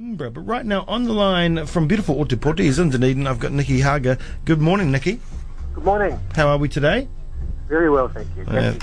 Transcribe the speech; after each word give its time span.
But 0.00 0.30
right 0.46 0.64
now, 0.64 0.84
on 0.86 1.04
the 1.04 1.12
line 1.12 1.66
from 1.66 1.88
beautiful 1.88 2.24
Ōtepoti 2.24 2.60
is 2.60 2.78
in 2.78 2.90
Dunedin, 2.90 3.26
I've 3.26 3.40
got 3.40 3.50
Nicky 3.50 3.80
Hager. 3.80 4.16
Good 4.44 4.60
morning, 4.60 4.92
Nicky. 4.92 5.18
Good 5.74 5.82
morning. 5.82 6.20
How 6.36 6.46
are 6.46 6.56
we 6.56 6.68
today? 6.68 7.08
Very 7.66 7.90
well, 7.90 8.06
thank 8.06 8.28
you. 8.36 8.44
Uh. 8.44 8.74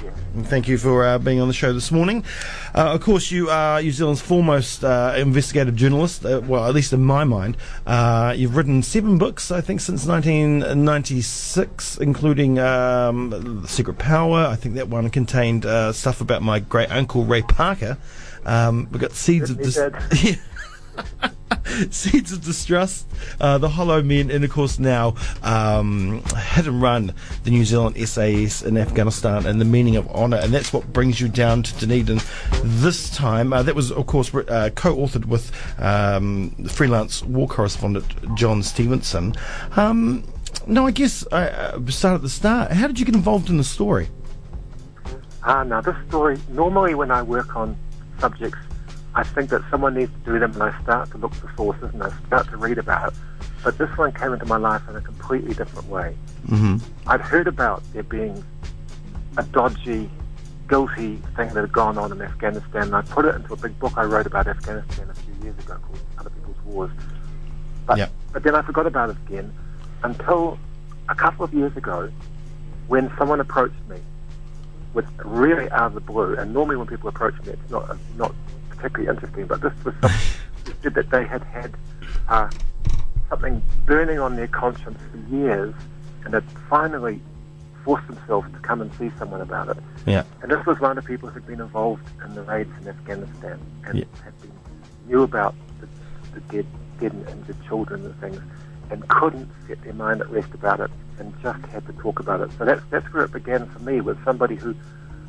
Thank 0.43 0.67
you 0.67 0.78
for 0.78 1.05
uh, 1.05 1.17
being 1.17 1.39
on 1.39 1.47
the 1.47 1.54
show 1.54 1.71
this 1.71 1.89
morning. 1.89 2.25
Uh, 2.73 2.91
of 2.93 3.01
course, 3.01 3.31
you 3.31 3.49
are 3.49 3.81
New 3.81 3.93
Zealand's 3.93 4.20
foremost 4.20 4.83
uh, 4.83 5.13
investigative 5.17 5.78
journalist, 5.78 6.25
uh, 6.25 6.41
well, 6.43 6.67
at 6.67 6.75
least 6.75 6.91
in 6.91 7.01
my 7.06 7.24
mind. 7.24 7.56
Uh, 7.88 8.34
you've 8.36 8.58
written 8.58 8.84
seven 8.84 9.18
books, 9.18 9.52
I 9.52 9.62
think, 9.62 9.79
since 9.79 10.06
1996, 10.06 11.97
including 12.00 12.60
um, 12.60 13.62
The 13.62 13.68
Secret 13.70 13.97
Power. 14.00 14.47
I 14.47 14.58
think 14.58 14.76
that 14.76 14.90
one 14.90 15.10
contained 15.10 15.66
uh, 15.66 15.94
stuff 15.94 16.20
about 16.20 16.41
my 16.41 16.59
great 16.59 16.91
uncle, 16.91 17.23
Ray 17.23 17.41
Parker. 17.41 17.98
Um, 18.45 18.90
we've 18.91 19.02
got 19.02 19.13
Seeds 19.13 19.50
of 19.50 19.62
Dis-. 19.62 19.80
Seeds 21.89 22.31
of 22.31 22.43
Distrust, 22.43 23.08
uh, 23.40 23.58
The 23.58 23.70
Hollow 23.70 24.02
Men, 24.02 24.31
and 24.31 24.44
of 24.44 24.49
course 24.49 24.80
now 24.80 25.16
um, 25.44 26.23
Hit 26.53 26.67
and 26.67 26.81
Run, 26.81 27.13
the 27.44 27.52
New 27.52 27.66
Zealand 27.66 27.98
SAS 28.08 28.62
in 28.62 28.77
Afghanistan, 28.77 29.45
and 29.45 29.59
the 29.59 29.66
meaning 29.66 29.95
of 29.95 30.08
honour. 30.09 30.38
And 30.38 30.53
that's 30.53 30.72
what 30.72 30.91
brings 30.94 31.20
you 31.20 31.27
down 31.27 31.63
to 31.63 31.80
Dunedin 31.80 32.20
this 32.63 33.09
time. 33.09 33.52
Uh, 33.52 33.63
that 33.63 33.76
was, 33.76 33.91
of 33.91 34.05
course, 34.05 34.34
uh, 34.34 34.70
co 34.76 34.95
authored 34.95 35.26
with 35.26 35.52
um, 35.80 36.52
freelance 36.67 37.23
war 37.23 37.48
correspondent 37.48 38.36
Jon 38.36 38.64
Stephenson. 38.64 39.36
Um, 39.75 40.23
no, 40.67 40.88
I 40.88 40.91
guess 40.91 41.25
I 41.31 41.48
uh, 41.48 41.86
start 41.88 42.16
at 42.16 42.22
the 42.22 42.30
start. 42.30 42.72
How 42.72 42.88
did 42.88 43.00
you 43.00 43.05
get 43.05 43.16
involved 43.16 43.50
in 43.50 43.58
the 43.58 43.64
story? 43.64 44.09
Ah, 45.44 45.64
now 45.64 45.81
this 45.81 45.95
story, 46.08 46.39
normally 46.50 46.95
when 46.95 47.12
I 47.12 47.22
work 47.22 47.55
on 47.55 47.77
subjects, 48.20 48.58
I 49.16 49.24
think 49.24 49.50
that 49.50 49.62
someone 49.72 49.96
needs 49.96 50.12
to 50.12 50.32
do 50.34 50.40
them 50.40 50.52
and 50.54 50.64
I 50.64 50.82
start 50.84 51.10
to 51.12 51.18
look 51.18 51.34
for 51.34 51.50
sources 51.56 51.94
and 51.94 52.04
I 52.04 52.12
start 52.28 52.50
to 52.50 52.58
read 52.58 52.78
about 52.78 53.14
it. 53.14 53.20
But 53.64 53.78
this 53.78 53.90
one 53.98 54.12
came 54.12 54.34
into 54.34 54.46
my 54.46 54.58
life 54.58 54.82
in 54.90 54.96
a 54.96 55.02
completely 55.02 55.53
different 55.53 55.88
way. 55.89 56.16
Mm-hmm. 56.48 56.78
I'd 57.08 57.22
heard 57.22 57.48
about 57.48 57.81
there 57.94 58.04
being 58.04 58.44
a 59.38 59.44
dodgy, 59.44 60.09
guilty 60.67 61.16
thing 61.36 61.48
that 61.50 61.62
had 61.62 61.72
gone 61.72 61.98
on 61.98 62.12
in 62.12 62.22
Afghanistan, 62.22 62.84
and 62.84 62.95
I 62.95 63.02
put 63.02 63.26
it 63.26 63.36
into 63.36 63.54
a 63.54 63.58
big 63.58 63.78
book 63.80 63.94
I 63.98 64.04
wrote 64.04 64.28
about 64.28 64.48
Afghanistan 64.48 65.09
a 65.09 65.14
few 65.14 65.34
years 65.44 65.58
ago 65.59 65.78
called 65.82 66.00
Other 66.20 66.30
People's 66.30 66.58
Wars. 66.66 66.92
But, 67.86 67.98
Yep. 67.98 68.11
but 68.34 68.44
then 68.44 68.56
I 68.56 68.61
forgot 68.64 68.86
about 68.86 69.11
it 69.11 69.17
again 69.28 69.54
until 70.04 70.59
a 71.08 71.16
couple 71.16 71.45
of 71.45 71.54
years 71.54 71.76
ago 71.78 72.11
when 72.88 73.11
someone 73.17 73.39
approached 73.39 73.76
me 73.89 73.98
with 74.94 75.06
really 75.23 75.70
out 75.72 75.88
of 75.88 75.94
the 75.94 76.02
blue. 76.02 76.36
And 76.36 76.54
normally 76.54 76.76
when 76.78 76.88
people 76.88 77.09
approach 77.09 77.36
me, 77.45 77.54
it's 77.54 77.72
not 77.72 77.98
not 78.17 78.34
particularly 78.78 79.09
interesting, 79.16 79.45
but 79.45 79.62
this 79.62 79.73
was 79.84 79.94
something 80.02 80.76
said 80.84 80.94
that 80.95 81.09
they 81.09 81.26
had 81.26 81.44
had 81.44 81.73
uh, 82.30 82.50
something 83.30 83.62
burning 83.86 84.20
on 84.20 84.36
their 84.36 84.48
conscience 84.48 85.00
for 85.12 85.36
years 85.36 85.73
and 86.23 86.34
had 86.34 86.44
finally 86.70 87.20
forced 87.84 88.08
themselves 88.08 88.52
to 88.52 88.59
come 88.59 88.82
and 88.82 88.92
see 88.95 89.12
someone 89.20 89.42
about 89.42 89.70
it. 89.70 89.78
Yeah. 90.08 90.23
And 90.42 90.52
this 90.52 90.66
was 90.66 90.80
one 90.80 90.98
of 90.98 91.04
the 91.04 91.08
people 91.08 91.30
who'd 91.30 91.45
been 91.45 91.62
involved 91.62 92.04
in 92.23 92.34
the 92.34 92.42
raids 92.42 92.72
in 92.82 92.88
Afghanistan 92.88 93.59
and 93.86 94.00
Yeah. 94.00 94.06
had 94.23 94.40
been 94.42 94.52
knew 95.08 95.22
about 95.22 95.54
the, 95.80 95.88
the 96.34 96.39
dead, 96.52 96.66
dead 97.00 97.12
and 97.14 97.30
injured 97.30 97.64
children 97.67 98.04
and 98.06 98.20
things, 98.20 98.42
and 98.89 99.08
couldn't 99.08 99.48
get 99.67 99.82
their 99.84 99.94
mind 99.94 100.22
at 100.22 100.30
rest 100.32 100.52
about 100.54 100.80
it, 100.80 100.89
and 101.20 101.32
just 101.44 101.64
had 101.67 101.86
to 101.86 101.94
talk 101.94 102.20
about 102.20 102.42
it. 102.42 102.50
So 102.58 102.66
that's 102.66 102.82
that's 102.89 103.06
where 103.14 103.23
it 103.23 103.32
began 103.32 103.67
for 103.67 103.80
me 103.80 104.02
with 104.02 104.23
somebody 104.26 104.56
who 104.56 104.73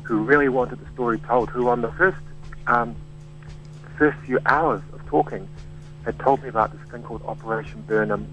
who 0.01 0.23
really 0.23 0.49
wanted 0.49 0.79
the 0.83 0.91
story 0.93 1.19
told. 1.19 1.49
Who 1.51 1.69
on 1.69 1.81
the 1.81 1.91
first 1.91 2.17
um, 2.65 2.95
first 3.97 4.17
few 4.19 4.39
hours 4.45 4.81
of 4.93 5.05
talking 5.07 5.47
had 6.05 6.17
told 6.19 6.41
me 6.43 6.49
about 6.49 6.71
this 6.71 6.89
thing 6.89 7.03
called 7.03 7.21
Operation 7.25 7.81
Burnham 7.81 8.27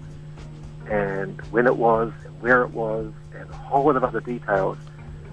and 0.89 1.41
when 1.51 1.67
it 1.67 1.75
was 1.75 2.13
and 2.23 2.41
where 2.41 2.61
it 2.61 2.69
was 2.69 3.11
and 3.33 3.49
a 3.49 3.53
whole 3.53 3.85
lot 3.85 3.95
of 3.95 4.03
other 4.03 4.21
details. 4.21 4.77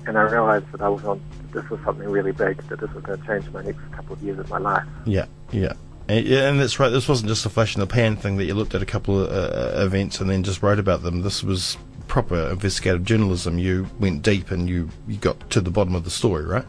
And 0.06 0.18
I 0.18 0.22
realized 0.22 0.70
that 0.72 0.80
I 0.80 0.88
was 0.88 1.04
on, 1.04 1.22
this 1.52 1.68
was 1.70 1.80
something 1.84 2.08
really 2.08 2.32
big, 2.32 2.56
that 2.68 2.80
this 2.80 2.92
was 2.92 3.04
going 3.04 3.20
to 3.20 3.26
change 3.26 3.48
my 3.50 3.62
next 3.62 3.80
couple 3.92 4.14
of 4.14 4.22
years 4.22 4.38
of 4.38 4.50
my 4.50 4.58
life. 4.58 4.84
Yeah, 5.04 5.26
yeah. 5.52 5.74
And, 6.08 6.26
and 6.26 6.60
that's 6.60 6.80
right. 6.80 6.88
This 6.88 7.08
wasn't 7.08 7.28
just 7.28 7.46
a 7.46 7.48
flash 7.48 7.76
in 7.76 7.80
the 7.80 7.86
pan 7.86 8.16
thing 8.16 8.36
that 8.38 8.44
you 8.44 8.54
looked 8.54 8.74
at 8.74 8.82
a 8.82 8.86
couple 8.86 9.20
of 9.20 9.30
uh, 9.30 9.80
events 9.80 10.20
and 10.20 10.28
then 10.28 10.42
just 10.42 10.62
wrote 10.62 10.80
about 10.80 11.02
them. 11.02 11.22
This 11.22 11.44
was 11.44 11.76
proper 12.08 12.50
investigative 12.50 13.04
journalism. 13.04 13.58
You 13.58 13.86
went 14.00 14.22
deep 14.22 14.50
and 14.50 14.68
you, 14.68 14.88
you 15.06 15.18
got 15.18 15.48
to 15.50 15.60
the 15.60 15.70
bottom 15.70 15.94
of 15.94 16.02
the 16.02 16.10
story, 16.10 16.44
right? 16.44 16.66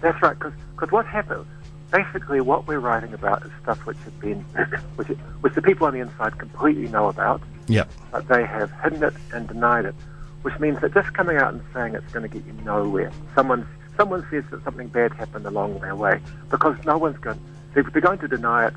That's 0.00 0.20
right, 0.20 0.36
because 0.38 0.90
what 0.90 1.06
happened, 1.06 1.46
basically 1.90 2.40
what 2.40 2.66
we're 2.66 2.78
writing 2.78 3.12
about 3.14 3.44
is 3.44 3.50
stuff 3.62 3.84
which 3.86 3.96
has 3.98 4.12
been, 4.14 4.40
which, 4.96 5.08
which 5.40 5.54
the 5.54 5.62
people 5.62 5.86
on 5.86 5.94
the 5.94 6.00
inside 6.00 6.38
completely 6.38 6.88
know 6.88 7.08
about, 7.08 7.40
Yeah, 7.66 7.84
but 8.10 8.28
they 8.28 8.44
have 8.44 8.70
hidden 8.82 9.02
it 9.02 9.14
and 9.32 9.48
denied 9.48 9.84
it, 9.84 9.94
which 10.42 10.58
means 10.58 10.80
that 10.80 10.94
just 10.94 11.12
coming 11.14 11.36
out 11.36 11.52
and 11.52 11.62
saying 11.72 11.94
it's 11.94 12.12
going 12.12 12.28
to 12.28 12.34
get 12.34 12.46
you 12.46 12.52
nowhere. 12.64 13.10
Someone, 13.34 13.66
someone 13.96 14.26
says 14.30 14.44
that 14.50 14.62
something 14.64 14.88
bad 14.88 15.12
happened 15.12 15.46
a 15.46 15.50
long 15.50 15.78
way 15.98 16.20
because 16.50 16.76
no 16.84 16.98
one's 16.98 17.18
going, 17.18 17.40
if 17.74 17.92
they're 17.92 18.02
going 18.02 18.18
to 18.18 18.28
deny 18.28 18.66
it, 18.66 18.74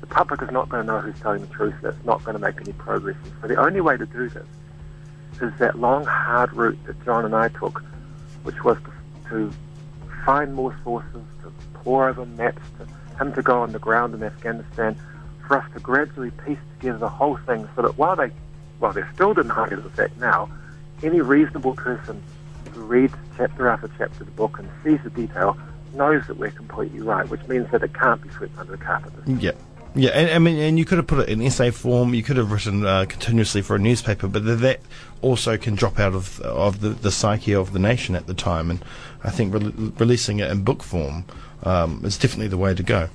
the 0.00 0.06
public 0.06 0.42
is 0.42 0.50
not 0.50 0.68
going 0.68 0.86
to 0.86 0.92
know 0.92 1.00
who's 1.00 1.18
telling 1.20 1.40
the 1.40 1.52
truth, 1.54 1.74
that's 1.82 2.04
not 2.04 2.24
going 2.24 2.34
to 2.34 2.40
make 2.40 2.60
any 2.60 2.72
progress. 2.72 3.16
So 3.40 3.48
the 3.48 3.56
only 3.56 3.80
way 3.80 3.96
to 3.96 4.06
do 4.06 4.28
this 4.28 4.46
is 5.40 5.52
that 5.58 5.78
long, 5.78 6.04
hard 6.04 6.52
route 6.52 6.78
that 6.86 7.02
John 7.04 7.24
and 7.24 7.34
I 7.34 7.48
took, 7.48 7.82
which 8.42 8.62
was 8.64 8.78
to, 8.78 9.28
to 9.28 9.52
find 10.24 10.54
more 10.54 10.76
sources, 10.84 11.22
to 11.42 11.52
pour 11.82 12.08
over 12.08 12.24
maps, 12.26 12.62
to 12.78 12.86
him 13.22 13.32
to 13.34 13.42
go 13.42 13.60
on 13.60 13.72
the 13.72 13.78
ground 13.78 14.14
in 14.14 14.22
Afghanistan, 14.22 14.96
for 15.46 15.58
us 15.58 15.72
to 15.74 15.80
gradually 15.80 16.30
piece 16.30 16.58
together 16.78 16.98
the 16.98 17.08
whole 17.08 17.36
thing 17.38 17.68
so 17.74 17.82
that 17.82 17.98
while 17.98 18.16
they, 18.16 18.30
while 18.78 18.92
they're 18.92 19.10
still 19.14 19.34
denying 19.34 19.82
the 19.82 19.90
fact 19.90 20.16
now, 20.18 20.48
any 21.02 21.20
reasonable 21.20 21.74
person 21.74 22.22
who 22.72 22.82
reads 22.82 23.14
chapter 23.36 23.68
after 23.68 23.88
chapter 23.98 24.22
of 24.22 24.26
the 24.26 24.32
book 24.32 24.58
and 24.58 24.68
sees 24.84 25.00
the 25.02 25.10
detail 25.10 25.56
knows 25.94 26.26
that 26.28 26.36
we're 26.36 26.50
completely 26.50 27.00
right, 27.00 27.28
which 27.28 27.46
means 27.48 27.70
that 27.72 27.82
it 27.82 27.92
can't 27.94 28.22
be 28.22 28.28
swept 28.30 28.56
under 28.58 28.72
the 28.72 28.78
carpet. 28.78 29.12
yeah. 29.26 29.52
Yeah, 29.94 30.10
and 30.10 30.30
I 30.30 30.38
mean, 30.38 30.58
and 30.58 30.78
you 30.78 30.84
could 30.84 30.98
have 30.98 31.06
put 31.08 31.18
it 31.20 31.28
in 31.28 31.42
essay 31.42 31.70
form. 31.70 32.14
You 32.14 32.22
could 32.22 32.36
have 32.36 32.52
written 32.52 32.86
uh, 32.86 33.06
continuously 33.08 33.60
for 33.62 33.74
a 33.74 33.78
newspaper, 33.78 34.28
but 34.28 34.44
th- 34.44 34.58
that 34.60 34.80
also 35.20 35.56
can 35.56 35.74
drop 35.74 35.98
out 35.98 36.14
of 36.14 36.38
of 36.40 36.80
the, 36.80 36.90
the 36.90 37.10
psyche 37.10 37.54
of 37.54 37.72
the 37.72 37.78
nation 37.80 38.14
at 38.14 38.26
the 38.26 38.34
time. 38.34 38.70
And 38.70 38.84
I 39.24 39.30
think 39.30 39.52
re- 39.52 39.72
releasing 39.98 40.38
it 40.38 40.50
in 40.50 40.62
book 40.62 40.82
form 40.84 41.24
um, 41.64 42.02
is 42.04 42.16
definitely 42.16 42.48
the 42.48 42.56
way 42.56 42.72
to 42.74 42.82
go. 42.84 43.08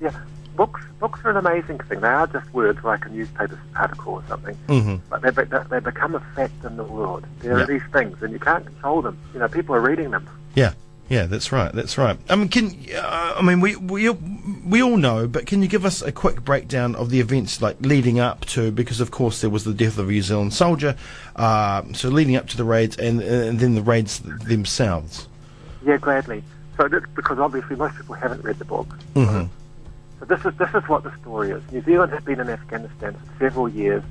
Yeah, 0.00 0.14
books 0.56 0.82
books 1.00 1.20
are 1.24 1.30
an 1.30 1.38
amazing 1.38 1.78
thing. 1.80 2.00
They 2.00 2.08
are 2.08 2.26
just 2.26 2.52
words 2.52 2.84
like 2.84 3.06
a 3.06 3.08
newspaper 3.08 3.58
article 3.74 4.14
or 4.14 4.24
something, 4.28 4.54
hmm 4.68 4.96
but 5.08 5.22
they, 5.22 5.30
be- 5.30 5.50
they 5.70 5.80
become 5.80 6.14
a 6.14 6.20
fact 6.36 6.64
in 6.64 6.76
the 6.76 6.84
world. 6.84 7.24
There 7.40 7.56
Yeah. 7.56 7.64
are 7.64 7.66
these 7.66 7.82
things, 7.92 8.22
and 8.22 8.30
you 8.30 8.38
can't 8.38 8.66
control 8.66 9.00
them. 9.00 9.16
You 9.32 9.40
know, 9.40 9.48
people 9.48 9.74
are 9.74 9.80
reading 9.80 10.10
them. 10.10 10.28
Yeah, 10.54 10.74
yeah, 11.08 11.26
that's 11.26 11.52
right, 11.52 11.72
that's 11.72 11.98
right. 11.98 12.18
I 12.30 12.36
mean, 12.36 12.48
can 12.48 12.76
uh, 12.96 13.34
I 13.36 13.42
mean 13.42 13.60
we 13.60 13.76
we 13.76 14.08
we 14.10 14.82
all 14.82 14.96
know, 14.96 15.26
but 15.28 15.46
can 15.46 15.62
you 15.62 15.68
give 15.68 15.84
us 15.84 16.00
a 16.02 16.10
quick 16.12 16.42
breakdown 16.44 16.94
of 16.94 17.10
the 17.10 17.20
events 17.20 17.60
like 17.60 17.76
leading 17.80 18.18
up 18.18 18.44
to? 18.46 18.70
Because 18.70 19.00
of 19.00 19.10
course 19.10 19.40
there 19.40 19.50
was 19.50 19.64
the 19.64 19.74
death 19.74 19.98
of 19.98 20.08
a 20.08 20.12
New 20.12 20.22
Zealand 20.22 20.54
soldier, 20.54 20.96
um, 21.36 21.94
so 21.94 22.08
leading 22.08 22.36
up 22.36 22.48
to 22.48 22.56
the 22.56 22.64
raids 22.64 22.96
and 22.96 23.20
and 23.20 23.60
then 23.60 23.74
the 23.74 23.82
raids 23.82 24.20
themselves. 24.20 25.28
Yeah, 25.84 25.98
gladly. 25.98 26.42
So 26.76 26.88
because 26.88 27.38
obviously 27.38 27.76
most 27.76 27.96
people 27.96 28.14
haven't 28.14 28.42
read 28.42 28.58
the 28.58 28.64
book. 28.64 28.88
Mhm. 29.14 29.48
So 30.20 30.24
this 30.24 30.44
is 30.46 30.54
this 30.56 30.70
is 30.74 30.88
what 30.88 31.04
the 31.04 31.12
story 31.20 31.50
is. 31.50 31.62
New 31.70 31.82
Zealand 31.82 32.12
has 32.12 32.24
been 32.24 32.40
in 32.40 32.48
Afghanistan 32.48 33.14
for 33.14 33.44
several 33.44 33.68
years. 33.68 34.02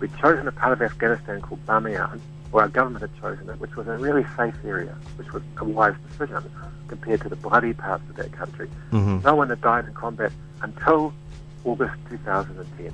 We've 0.00 0.16
chosen 0.18 0.48
a 0.48 0.52
part 0.52 0.72
of 0.72 0.82
Afghanistan 0.82 1.42
called 1.42 1.64
Bamiyan, 1.66 2.18
or 2.52 2.62
our 2.62 2.68
government 2.68 3.00
had 3.02 3.20
chosen 3.20 3.48
it, 3.48 3.58
which 3.58 3.74
was 3.76 3.88
a 3.88 3.96
really 3.96 4.24
safe 4.36 4.54
area, 4.64 4.94
which 5.16 5.32
was 5.32 5.42
a 5.58 5.64
wise 5.64 5.94
decision 6.10 6.42
compared 6.88 7.20
to 7.22 7.28
the 7.28 7.36
bloody 7.36 7.72
parts 7.72 8.04
of 8.10 8.16
that 8.16 8.30
country. 8.32 8.68
Mhm. 8.90 9.24
No 9.24 9.34
one 9.34 9.48
had 9.48 9.60
died 9.62 9.86
in 9.86 9.94
combat 9.94 10.30
until 10.60 11.12
August 11.64 11.94
2010. 12.10 12.92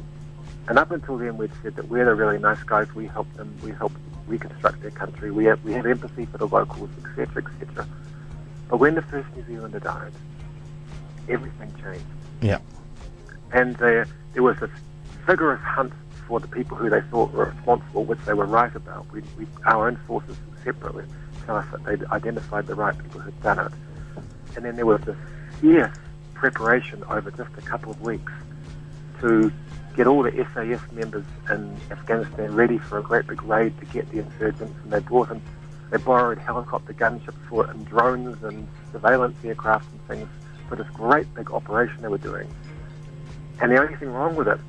And 0.68 0.78
up 0.78 0.90
until 0.90 1.16
then, 1.18 1.36
we'd 1.36 1.50
said 1.62 1.74
that 1.76 1.88
we're 1.88 2.04
the 2.04 2.14
really 2.14 2.38
nice 2.38 2.62
guys. 2.62 2.94
We 2.94 3.06
help 3.06 3.32
them. 3.34 3.52
We 3.64 3.72
help 3.72 3.92
reconstruct 4.28 4.82
their 4.82 4.90
country. 4.90 5.30
We 5.30 5.46
have, 5.46 5.64
we 5.64 5.72
have 5.72 5.86
empathy 5.86 6.26
for 6.26 6.38
the 6.38 6.46
locals, 6.46 6.90
etc., 6.98 7.42
etc. 7.42 7.86
But 8.68 8.76
when 8.76 8.94
the 8.94 9.02
first 9.02 9.26
New 9.34 9.44
Zealander 9.46 9.80
died, 9.80 10.12
everything 11.28 11.72
changed. 11.82 12.04
Yeah, 12.42 12.58
And 13.52 13.74
there, 13.76 14.06
there 14.34 14.42
was 14.42 14.58
this 14.58 14.70
vigorous 15.26 15.60
hunt 15.62 15.92
for 16.28 16.38
the 16.38 16.46
people 16.46 16.76
who 16.76 16.90
they 16.90 17.00
thought 17.10 17.32
were 17.32 17.46
responsible, 17.46 18.04
which 18.04 18.20
they 18.26 18.34
were 18.34 18.44
right 18.44 18.74
about. 18.76 19.10
We, 19.10 19.22
we, 19.38 19.46
our 19.64 19.88
own 19.88 19.96
forces 20.06 20.36
separately 20.62 21.04
tell 21.46 21.56
us 21.56 21.66
that 21.72 21.82
they'd 21.84 22.04
identified 22.04 22.66
the 22.66 22.74
right 22.74 22.96
people 22.96 23.20
who'd 23.20 23.42
done 23.42 23.58
it. 23.58 23.72
And 24.54 24.64
then 24.64 24.76
there 24.76 24.84
was 24.84 25.00
this 25.00 25.16
fierce 25.60 25.96
preparation 26.34 27.02
over 27.04 27.30
just 27.30 27.50
a 27.56 27.62
couple 27.62 27.90
of 27.90 28.00
weeks 28.02 28.30
to 29.20 29.50
get 29.96 30.06
all 30.06 30.22
the 30.22 30.30
SAS 30.54 30.80
members 30.92 31.24
in 31.50 31.74
Afghanistan 31.90 32.54
ready 32.54 32.78
for 32.78 32.98
a 32.98 33.02
great 33.02 33.26
big 33.26 33.42
raid 33.42 33.76
to 33.80 33.86
get 33.86 34.08
the 34.10 34.20
insurgents. 34.20 34.74
And 34.84 34.92
they 34.92 35.00
brought 35.00 35.30
in, 35.30 35.40
they 35.90 35.96
borrowed 35.96 36.38
helicopter 36.38 36.92
gunships 36.92 37.48
for 37.48 37.64
it 37.64 37.70
and 37.70 37.86
drones 37.86 38.42
and 38.44 38.68
surveillance 38.92 39.36
aircraft 39.42 39.90
and 39.90 40.06
things 40.06 40.28
for 40.68 40.76
this 40.76 40.86
great 40.92 41.32
big 41.34 41.50
operation 41.50 42.02
they 42.02 42.08
were 42.08 42.18
doing. 42.18 42.48
And 43.60 43.72
the 43.72 43.80
only 43.80 43.96
thing 43.96 44.10
wrong 44.10 44.36
with 44.36 44.46
it 44.46 44.60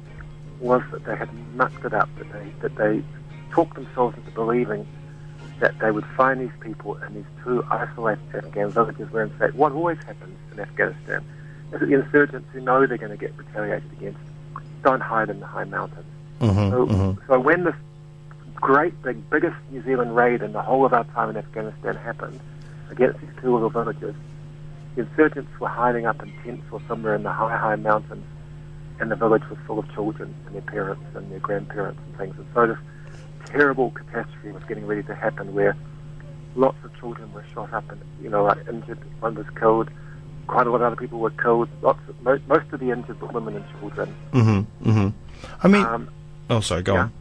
was 0.60 0.82
that 0.92 1.06
they 1.06 1.16
had 1.16 1.30
mucked 1.56 1.84
it 1.86 1.94
up, 1.94 2.10
that 2.18 2.32
they, 2.32 2.50
that 2.62 2.76
they 2.76 3.04
talked 3.52 3.76
themselves 3.76 4.18
into 4.18 4.32
believing 4.32 4.88
that 5.60 5.78
they 5.80 5.92
would 5.92 6.06
find 6.18 6.40
these 6.40 6.58
people 6.62 6.96
in 6.98 7.14
these 7.16 7.26
two 7.44 7.64
isolated 7.70 8.24
Afghan 8.34 8.70
villages 8.70 9.12
where, 9.12 9.24
in 9.24 9.30
fact, 9.32 9.56
what 9.56 9.72
always 9.72 9.98
happens 10.00 10.38
in 10.52 10.60
Afghanistan 10.60 11.24
is 11.74 11.80
that 11.80 11.86
the 11.86 11.94
insurgents 11.94 12.48
who 12.54 12.62
know 12.62 12.86
they're 12.86 12.98
going 12.98 13.12
to 13.12 13.18
get 13.18 13.36
retaliated 13.38 13.92
against 13.94 14.20
don't 14.84 15.02
hide 15.02 15.30
in 15.30 15.40
the 15.40 15.46
high 15.46 15.66
mountains. 15.66 16.06
Mm-hmm, 16.40 16.72
So, 16.72 16.86
mm-hmm. 16.86 17.22
so 17.28 17.40
when 17.40 17.66
this 17.66 17.76
great, 18.56 19.02
big, 19.04 19.30
biggest 19.30 19.56
New 19.72 19.84
Zealand 19.84 20.16
raid 20.16 20.42
in 20.42 20.54
the 20.54 20.62
whole 20.62 20.86
of 20.86 20.94
our 20.94 21.04
time 21.06 21.30
in 21.30 21.38
Afghanistan 21.38 21.96
happened 21.96 22.40
against 22.90 23.20
these 23.20 23.30
two 23.42 23.54
little 23.54 23.70
villages, 23.70 24.16
the 24.96 25.02
insurgents 25.02 25.52
were 25.60 25.68
hiding 25.68 26.06
up 26.06 26.22
in 26.24 26.32
tents 26.44 26.64
or 26.72 26.82
somewhere 26.88 27.16
in 27.16 27.24
the 27.24 27.32
high, 27.32 27.58
high 27.58 27.76
mountains, 27.76 28.26
and 29.00 29.12
the 29.12 29.16
village 29.16 29.44
was 29.50 29.58
full 29.66 29.80
of 29.80 29.92
children 29.94 30.34
and 30.46 30.56
their 30.56 30.62
parents 30.62 31.04
and 31.16 31.32
their 31.32 31.40
grandparents 31.40 32.02
and 32.06 32.18
things. 32.18 32.36
And 32.38 32.48
so 32.54 32.68
this 32.68 32.78
terrible 33.46 33.92
catastrophe 33.92 34.52
was 34.52 34.64
getting 34.68 34.86
ready 34.86 35.04
to 35.04 35.16
happen 35.16 35.54
where 35.54 35.76
lots 36.56 36.78
of 36.84 36.98
children 37.00 37.32
were 37.34 37.46
shot 37.54 37.74
up 37.74 37.90
and, 37.92 38.02
you 38.22 38.30
know, 38.30 38.44
like 38.44 38.58
injured, 38.68 39.00
one 39.22 39.36
was 39.36 39.46
killed, 39.58 39.90
quite 40.48 40.68
a 40.68 40.70
lot 40.70 40.78
of 40.78 40.84
other 40.84 40.96
people 40.96 41.20
were 41.20 41.30
killed, 41.32 41.70
lots 41.82 42.00
of, 42.10 42.22
most, 42.24 42.46
most 42.48 42.72
of 42.74 42.80
the 42.80 42.92
injured 42.92 43.20
were 43.22 43.28
women 43.30 43.56
and 43.56 43.66
children. 43.80 44.14
Mm-hmm, 44.32 44.90
mm-hmm. 44.90 45.10
I 45.64 45.68
mean, 45.68 45.86
Um, 45.86 46.10
oh, 46.50 46.60
sorry, 46.60 46.82
go 46.82 46.96
yeah. 46.96 47.02
on. 47.02 47.14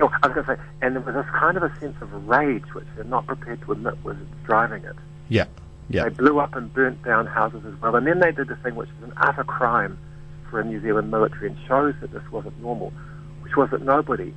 Oh, 0.00 0.10
I 0.22 0.28
was 0.28 0.34
going 0.34 0.46
to 0.46 0.56
say, 0.56 0.62
and 0.80 0.96
there 0.96 1.02
was 1.02 1.14
this 1.14 1.32
kind 1.32 1.56
of 1.56 1.62
a 1.62 1.78
sense 1.78 1.96
of 2.00 2.12
rage 2.26 2.64
which 2.72 2.86
they're 2.96 3.04
not 3.04 3.26
prepared 3.26 3.60
to 3.62 3.72
admit 3.72 4.02
was 4.02 4.16
driving 4.44 4.84
it. 4.84 4.96
Yeah, 5.28 5.44
yeah. 5.88 6.04
They 6.04 6.10
blew 6.10 6.40
up 6.40 6.56
and 6.56 6.72
burnt 6.72 7.04
down 7.04 7.26
houses 7.26 7.62
as 7.66 7.74
well, 7.80 7.94
and 7.94 8.06
then 8.06 8.18
they 8.18 8.32
did 8.32 8.48
the 8.48 8.56
thing 8.56 8.74
which 8.74 8.88
is 8.88 9.04
an 9.04 9.12
utter 9.18 9.44
crime 9.44 9.98
for 10.52 10.60
a 10.60 10.64
New 10.64 10.80
Zealand 10.82 11.10
military 11.10 11.48
and 11.48 11.56
shows 11.66 11.94
that 12.02 12.12
this 12.12 12.22
wasn't 12.30 12.60
normal, 12.60 12.92
which 13.40 13.56
was 13.56 13.70
that 13.70 13.80
nobody 13.82 14.32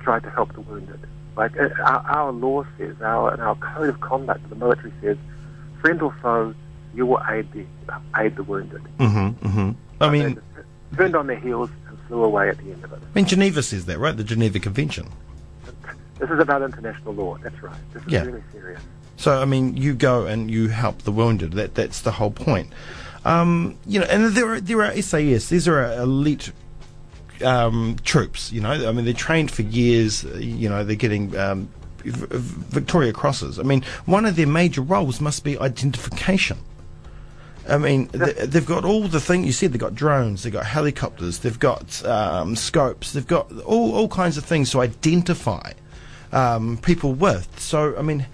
tried 0.00 0.22
to 0.22 0.30
help 0.30 0.54
the 0.54 0.60
wounded. 0.60 1.00
Like 1.36 1.58
uh, 1.58 1.68
our, 1.84 2.00
our 2.08 2.32
law 2.32 2.64
says, 2.78 2.94
our 3.02 3.32
and 3.32 3.42
our 3.42 3.56
code 3.56 3.88
of 3.88 4.00
conduct 4.00 4.48
the 4.48 4.54
military 4.54 4.92
says, 5.02 5.16
friend 5.80 6.00
or 6.00 6.14
foe, 6.22 6.54
you 6.94 7.04
will 7.04 7.20
aid 7.28 7.50
the 7.52 7.66
aid 8.16 8.36
the 8.36 8.44
wounded. 8.44 8.82
Mm-hmm, 8.98 9.46
mm-hmm. 9.46 9.70
I 10.00 10.10
mean, 10.10 10.40
turned 10.96 11.16
on 11.16 11.26
their 11.26 11.40
heels 11.40 11.70
and 11.88 11.98
flew 12.06 12.22
away 12.22 12.48
at 12.48 12.58
the 12.58 12.70
end 12.70 12.84
of 12.84 12.92
it. 12.92 13.00
I 13.02 13.14
mean, 13.14 13.26
Geneva 13.26 13.62
says 13.62 13.86
that, 13.86 13.98
right? 13.98 14.16
The 14.16 14.24
Geneva 14.24 14.60
Convention. 14.60 15.08
This 16.18 16.30
is 16.30 16.38
about 16.38 16.62
international 16.62 17.14
law. 17.14 17.36
That's 17.38 17.60
right. 17.62 17.74
This 17.92 18.02
is 18.04 18.12
Yeah. 18.12 18.22
really 18.22 18.44
serious. 18.52 18.80
So, 19.16 19.40
I 19.40 19.44
mean, 19.44 19.76
you 19.76 19.94
go 19.94 20.26
and 20.26 20.50
you 20.50 20.68
help 20.68 21.02
the 21.02 21.12
wounded. 21.12 21.52
That 21.52 21.74
that's 21.74 22.00
the 22.00 22.12
whole 22.12 22.30
point. 22.30 22.68
Um, 23.24 23.76
you 23.86 24.00
know, 24.00 24.06
and 24.06 24.24
there 24.34 24.52
are 24.54 24.60
there 24.60 24.82
are 24.82 25.00
SAS. 25.00 25.48
These 25.48 25.68
are 25.68 25.92
elite 25.94 26.52
um, 27.44 27.96
troops. 28.04 28.52
You 28.52 28.60
know, 28.60 28.70
I 28.70 28.92
mean, 28.92 29.04
they're 29.04 29.14
trained 29.14 29.50
for 29.50 29.62
years. 29.62 30.24
uh, 30.24 30.36
You 30.38 30.68
know, 30.68 30.82
they're 30.84 30.96
getting 30.96 31.36
um, 31.36 31.68
Victoria 32.04 33.12
Crosses. 33.12 33.58
I 33.58 33.62
mean, 33.62 33.84
one 34.06 34.24
of 34.26 34.36
their 34.36 34.46
major 34.46 34.82
roles 34.82 35.20
must 35.20 35.44
be 35.44 35.58
identification. 35.58 36.58
I 37.68 37.78
mean, 37.78 38.08
they've 38.12 38.66
got 38.66 38.84
all 38.84 39.06
the 39.06 39.20
thing 39.20 39.44
you 39.44 39.52
said. 39.52 39.72
They've 39.72 39.80
got 39.80 39.94
drones, 39.94 40.42
they've 40.42 40.52
got 40.52 40.66
helicopters, 40.66 41.38
they've 41.38 41.58
got 41.58 42.04
um, 42.04 42.56
scopes, 42.56 43.12
they've 43.12 43.26
got 43.26 43.52
all 43.60 43.94
all 43.94 44.08
kinds 44.08 44.36
of 44.36 44.44
things 44.44 44.72
to 44.72 44.80
identify 44.80 45.72
um, 46.32 46.78
people 46.78 47.14
with. 47.14 47.60
So, 47.60 47.96
I 47.96 48.02
mean, 48.02 48.26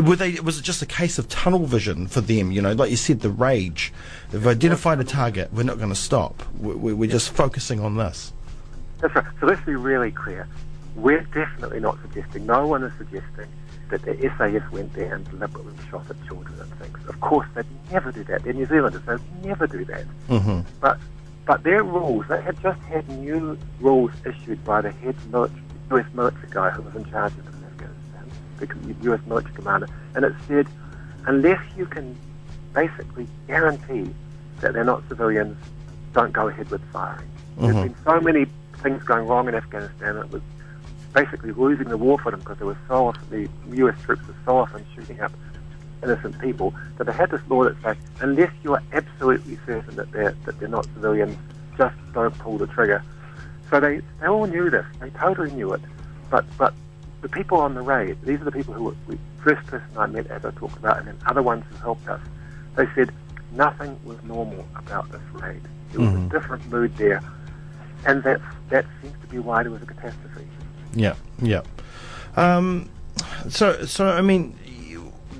were 0.00 0.16
they? 0.16 0.40
Was 0.40 0.58
it 0.58 0.62
just 0.62 0.82
a 0.82 0.86
case 0.86 1.18
of 1.18 1.28
tunnel 1.28 1.66
vision 1.66 2.06
for 2.06 2.20
them? 2.20 2.52
You 2.52 2.62
know, 2.62 2.72
like 2.72 2.90
you 2.90 2.96
said, 2.96 3.20
the 3.20 3.30
rage. 3.30 3.92
They've 4.30 4.46
identified 4.46 5.00
a 5.00 5.04
target. 5.04 5.52
We're 5.52 5.62
not 5.64 5.78
going 5.78 5.88
to 5.90 5.94
stop. 5.94 6.42
We- 6.58 6.74
we- 6.74 6.92
We're 6.94 7.10
just 7.10 7.30
focusing 7.30 7.80
on 7.80 7.96
this. 7.96 8.32
That's 9.00 9.14
right. 9.14 9.24
So 9.40 9.46
let's 9.46 9.60
be 9.62 9.74
really 9.76 10.10
clear. 10.10 10.46
We're 10.96 11.20
definitely 11.22 11.80
not 11.80 11.96
suggesting, 12.02 12.44
no 12.46 12.66
one 12.66 12.82
is 12.82 12.92
suggesting 12.98 13.46
that 13.90 14.02
the 14.02 14.14
SAS 14.36 14.62
went 14.72 14.92
there 14.94 15.14
and 15.14 15.24
deliberately 15.30 15.72
shot 15.90 16.04
at 16.10 16.16
children 16.26 16.58
and 16.60 16.70
things. 16.74 16.98
Of 17.08 17.20
course, 17.20 17.46
they'd 17.54 17.64
never 17.92 18.10
do 18.10 18.24
that. 18.24 18.42
They're 18.42 18.52
New 18.52 18.66
Zealanders. 18.66 19.02
They'd 19.06 19.44
never 19.44 19.66
do 19.66 19.84
that. 19.86 20.04
hmm 20.28 20.60
But 20.80 20.98
but 21.46 21.62
their 21.62 21.82
rules, 21.82 22.26
they 22.28 22.42
had 22.42 22.60
just 22.60 22.80
had 22.82 23.08
new 23.08 23.56
rules 23.80 24.10
issued 24.26 24.62
by 24.64 24.82
the 24.82 24.90
head 24.90 25.14
military, 25.30 25.62
U.S. 25.92 26.04
military 26.12 26.48
guy 26.50 26.68
who 26.70 26.82
was 26.82 26.94
in 26.96 27.10
charge 27.10 27.32
of 27.32 27.38
Afghanistan, 27.46 27.57
the 28.60 28.94
U.S. 29.02 29.20
military 29.26 29.54
commander, 29.54 29.88
and 30.14 30.24
it 30.24 30.32
said, 30.46 30.66
unless 31.26 31.60
you 31.76 31.86
can 31.86 32.16
basically 32.74 33.26
guarantee 33.46 34.10
that 34.60 34.72
they're 34.72 34.84
not 34.84 35.02
civilians, 35.08 35.56
don't 36.12 36.32
go 36.32 36.48
ahead 36.48 36.70
with 36.70 36.82
firing. 36.92 37.28
Mhm. 37.58 37.62
There's 37.72 37.84
been 37.84 37.94
so 38.04 38.20
many 38.20 38.46
things 38.82 39.02
going 39.04 39.26
wrong 39.26 39.48
in 39.48 39.54
Afghanistan, 39.54 40.16
it 40.16 40.30
was 40.30 40.42
basically 41.14 41.52
losing 41.52 41.88
the 41.88 41.96
war 41.96 42.18
for 42.18 42.30
them 42.30 42.40
because 42.40 42.58
there 42.58 42.66
was 42.66 42.76
so 42.86 43.08
often, 43.08 43.22
the 43.30 43.76
U.S. 43.76 43.96
troops 44.04 44.26
were 44.26 44.34
so 44.44 44.58
often 44.58 44.84
shooting 44.94 45.20
up 45.20 45.32
innocent 46.02 46.38
people 46.38 46.72
that 46.96 47.04
they 47.04 47.12
had 47.12 47.30
this 47.30 47.40
law 47.48 47.64
that 47.64 47.74
said, 47.82 47.96
unless 48.20 48.52
you 48.62 48.74
are 48.74 48.82
absolutely 48.92 49.58
certain 49.66 49.96
that 49.96 50.10
they're 50.12 50.34
that 50.44 50.58
they're 50.60 50.68
not 50.68 50.84
civilians, 50.94 51.36
just 51.76 51.96
don't 52.12 52.36
pull 52.38 52.58
the 52.58 52.66
trigger. 52.68 53.02
So 53.70 53.80
they 53.80 54.00
they 54.20 54.26
all 54.26 54.46
knew 54.46 54.70
this. 54.70 54.86
They 55.00 55.10
totally 55.10 55.50
knew 55.52 55.72
it. 55.72 55.80
But 56.30 56.44
but 56.56 56.72
the 57.20 57.28
people 57.28 57.58
on 57.58 57.74
the 57.74 57.82
raid, 57.82 58.16
these 58.22 58.40
are 58.40 58.44
the 58.44 58.52
people 58.52 58.74
who 58.74 58.84
were 58.84 58.94
the 59.08 59.18
first 59.42 59.66
person 59.66 59.86
I 59.96 60.06
met, 60.06 60.26
as 60.28 60.44
I 60.44 60.50
talked 60.52 60.76
about, 60.76 60.98
and 60.98 61.08
then 61.08 61.16
other 61.26 61.42
ones 61.42 61.64
who 61.70 61.76
helped 61.78 62.08
us. 62.08 62.20
They 62.76 62.86
said 62.94 63.10
nothing 63.52 63.98
was 64.04 64.18
normal 64.24 64.64
about 64.76 65.10
this 65.10 65.20
raid. 65.32 65.62
There 65.92 66.00
was 66.00 66.10
Mhm. 66.10 66.26
a 66.26 66.30
different 66.30 66.70
mood 66.70 66.96
there, 66.96 67.22
and 68.06 68.22
that 68.22 68.40
that 68.70 68.84
seems 69.02 69.14
to 69.22 69.26
be 69.28 69.38
why 69.38 69.62
there 69.62 69.72
was 69.72 69.82
a 69.82 69.86
catastrophe. 69.86 70.46
Yeah, 70.94 71.14
yeah. 71.40 71.62
Um, 72.36 72.88
so, 73.48 73.84
so 73.86 74.08
I 74.08 74.20
mean, 74.20 74.54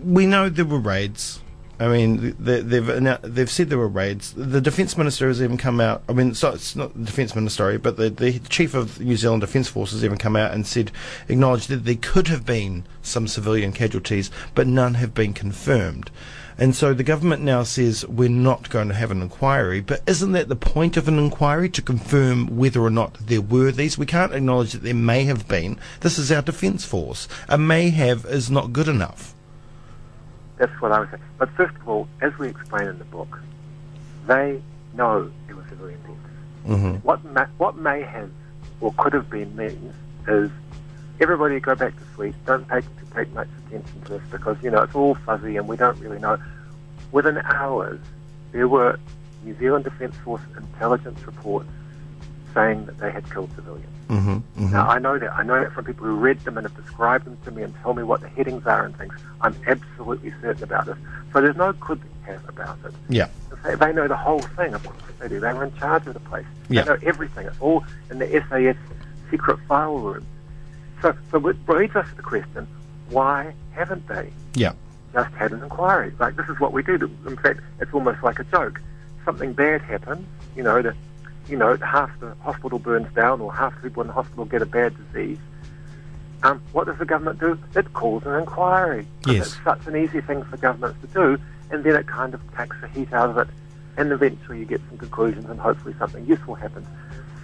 we 0.02 0.26
know 0.26 0.48
there 0.48 0.64
were 0.64 0.78
raids. 0.78 1.40
I 1.80 1.88
mean, 1.88 2.34
they, 2.40 2.60
they've 2.60 3.20
they've 3.22 3.50
said 3.50 3.68
there 3.68 3.78
were 3.78 3.88
raids. 3.88 4.32
The 4.32 4.60
defence 4.60 4.96
minister 4.96 5.28
has 5.28 5.40
even 5.40 5.56
come 5.56 5.80
out. 5.80 6.02
I 6.08 6.12
mean, 6.12 6.34
so 6.34 6.50
it's 6.50 6.74
not 6.74 6.92
the 6.94 7.04
defence 7.04 7.36
minister, 7.36 7.78
but 7.78 7.96
the, 7.96 8.10
the 8.10 8.40
chief 8.40 8.74
of 8.74 9.00
New 9.00 9.16
Zealand 9.16 9.42
Defence 9.42 9.68
Force 9.68 9.92
has 9.92 10.04
even 10.04 10.18
come 10.18 10.34
out 10.34 10.52
and 10.52 10.66
said, 10.66 10.90
acknowledged 11.28 11.68
that 11.68 11.84
there 11.84 11.94
could 12.00 12.26
have 12.28 12.44
been 12.44 12.84
some 13.02 13.28
civilian 13.28 13.72
casualties, 13.72 14.30
but 14.56 14.66
none 14.66 14.94
have 14.94 15.14
been 15.14 15.32
confirmed. 15.32 16.10
And 16.60 16.74
so 16.74 16.92
the 16.92 17.04
government 17.04 17.42
now 17.42 17.62
says 17.62 18.04
we're 18.06 18.28
not 18.28 18.68
going 18.68 18.88
to 18.88 18.94
have 18.94 19.12
an 19.12 19.22
inquiry. 19.22 19.80
But 19.80 20.02
isn't 20.08 20.32
that 20.32 20.48
the 20.48 20.56
point 20.56 20.96
of 20.96 21.06
an 21.06 21.16
inquiry 21.16 21.68
to 21.70 21.80
confirm 21.80 22.56
whether 22.56 22.80
or 22.80 22.90
not 22.90 23.14
there 23.28 23.40
were 23.40 23.70
these? 23.70 23.96
We 23.96 24.06
can't 24.06 24.34
acknowledge 24.34 24.72
that 24.72 24.82
there 24.82 24.92
may 24.92 25.22
have 25.24 25.46
been. 25.46 25.78
This 26.00 26.18
is 26.18 26.32
our 26.32 26.42
defence 26.42 26.84
force. 26.84 27.28
A 27.48 27.56
may 27.56 27.90
have 27.90 28.24
is 28.24 28.50
not 28.50 28.72
good 28.72 28.88
enough. 28.88 29.36
That's 30.58 30.80
what 30.80 30.92
I 30.92 31.00
was 31.00 31.08
saying. 31.10 31.22
But 31.38 31.50
first 31.50 31.74
of 31.76 31.88
all, 31.88 32.08
as 32.20 32.36
we 32.38 32.48
explain 32.48 32.88
in 32.88 32.98
the 32.98 33.04
book, 33.04 33.40
they 34.26 34.60
know 34.94 35.30
there 35.46 35.56
were 35.56 35.66
civilian 35.68 36.00
deaths. 36.02 36.18
hmm 36.66 36.94
What 37.06 37.24
may, 37.24 37.44
what 37.58 37.76
may 37.76 38.02
have 38.02 38.30
or 38.80 38.92
could 38.98 39.12
have 39.12 39.30
been 39.30 39.54
means 39.56 39.94
is 40.26 40.50
everybody 41.20 41.58
go 41.60 41.74
back 41.74 41.96
to 41.96 42.04
sleep. 42.14 42.34
Don't 42.46 42.68
take 42.68 42.84
take 43.14 43.32
much 43.32 43.48
attention 43.66 44.00
to 44.02 44.08
this 44.12 44.22
because 44.30 44.56
you 44.62 44.70
know 44.70 44.82
it's 44.82 44.94
all 44.94 45.14
fuzzy 45.14 45.56
and 45.56 45.66
we 45.66 45.76
don't 45.76 45.98
really 46.00 46.18
know. 46.18 46.38
Within 47.12 47.38
hours, 47.38 48.00
there 48.52 48.68
were 48.68 48.98
New 49.44 49.56
Zealand 49.58 49.84
Defence 49.84 50.14
Force 50.16 50.42
intelligence 50.56 51.24
reports 51.26 51.68
saying 52.58 52.86
that 52.86 52.98
they 52.98 53.10
had 53.10 53.30
killed 53.32 53.50
civilians. 53.54 53.86
hmm 54.08 54.36
hmm 54.38 54.72
Now 54.72 54.88
I 54.88 54.98
know 54.98 55.16
that. 55.18 55.32
I 55.32 55.42
know 55.44 55.60
that 55.62 55.72
from 55.72 55.84
people 55.84 56.06
who 56.06 56.14
read 56.14 56.40
them 56.40 56.56
and 56.58 56.66
have 56.66 56.76
described 56.84 57.24
them 57.24 57.38
to 57.44 57.50
me 57.52 57.62
and 57.62 57.72
tell 57.82 57.94
me 57.94 58.02
what 58.02 58.20
the 58.20 58.28
headings 58.28 58.66
are 58.66 58.84
and 58.84 58.96
things. 58.96 59.14
I'm 59.40 59.54
absolutely 59.66 60.32
certain 60.42 60.64
about 60.64 60.86
this. 60.86 60.96
So 61.32 61.40
there's 61.40 61.56
no 61.56 61.72
could 61.74 62.00
they 62.02 62.32
have 62.32 62.48
about 62.48 62.78
it. 62.84 62.92
Yeah. 63.08 63.28
They, 63.64 63.74
they 63.76 63.92
know 63.92 64.08
the 64.08 64.16
whole 64.16 64.40
thing. 64.58 64.74
Of 64.74 64.82
they 65.20 65.28
do. 65.28 65.38
They 65.40 65.52
were 65.52 65.64
in 65.64 65.76
charge 65.76 66.06
of 66.08 66.14
the 66.14 66.20
place. 66.20 66.46
Yeah. 66.68 66.82
They 66.82 66.90
know 66.94 66.98
everything. 67.04 67.46
It's 67.46 67.60
all 67.60 67.84
in 68.10 68.18
the 68.18 68.26
SAS 68.48 68.76
secret 69.30 69.58
file 69.68 69.98
room. 69.98 70.26
So, 71.02 71.14
so 71.30 71.46
it 71.46 71.64
brings 71.64 71.94
us 71.94 72.08
to 72.10 72.16
the 72.16 72.22
question: 72.22 72.66
Why 73.10 73.52
haven't 73.72 74.06
they 74.08 74.32
Yeah. 74.54 74.72
just 75.12 75.32
had 75.34 75.52
an 75.52 75.62
inquiry? 75.62 76.12
Like 76.18 76.34
this 76.36 76.48
is 76.48 76.58
what 76.58 76.72
we 76.72 76.82
do. 76.82 76.94
In 77.26 77.36
fact, 77.36 77.60
it's 77.80 77.92
almost 77.94 78.22
like 78.24 78.38
a 78.40 78.44
joke. 78.44 78.80
Something 79.24 79.52
bad 79.52 79.80
happens. 79.82 80.26
You 80.56 80.64
know, 80.64 80.82
the, 80.82 80.94
you 81.48 81.56
know, 81.56 81.76
half 81.76 82.10
the 82.20 82.34
hospital 82.40 82.78
burns 82.78 83.12
down, 83.14 83.40
or 83.40 83.52
half 83.52 83.74
the 83.76 83.88
people 83.88 84.02
in 84.02 84.08
the 84.08 84.12
hospital 84.12 84.44
get 84.44 84.62
a 84.62 84.66
bad 84.66 84.94
disease. 84.96 85.38
Um, 86.42 86.62
what 86.72 86.86
does 86.86 86.98
the 86.98 87.04
government 87.04 87.40
do? 87.40 87.58
It 87.74 87.92
calls 87.94 88.24
an 88.24 88.34
inquiry. 88.34 89.06
Yes. 89.26 89.46
It's 89.46 89.64
such 89.64 89.86
an 89.86 89.96
easy 89.96 90.20
thing 90.20 90.44
for 90.44 90.56
governments 90.56 91.00
to 91.00 91.06
do, 91.08 91.42
and 91.70 91.82
then 91.82 91.96
it 91.96 92.06
kind 92.06 92.34
of 92.34 92.40
takes 92.56 92.76
the 92.80 92.88
heat 92.88 93.12
out 93.12 93.30
of 93.30 93.38
it, 93.38 93.48
and 93.96 94.12
eventually 94.12 94.60
you 94.60 94.64
get 94.64 94.80
some 94.88 94.98
conclusions, 94.98 95.46
and 95.46 95.58
hopefully 95.58 95.94
something 95.98 96.24
useful 96.26 96.54
happens. 96.54 96.86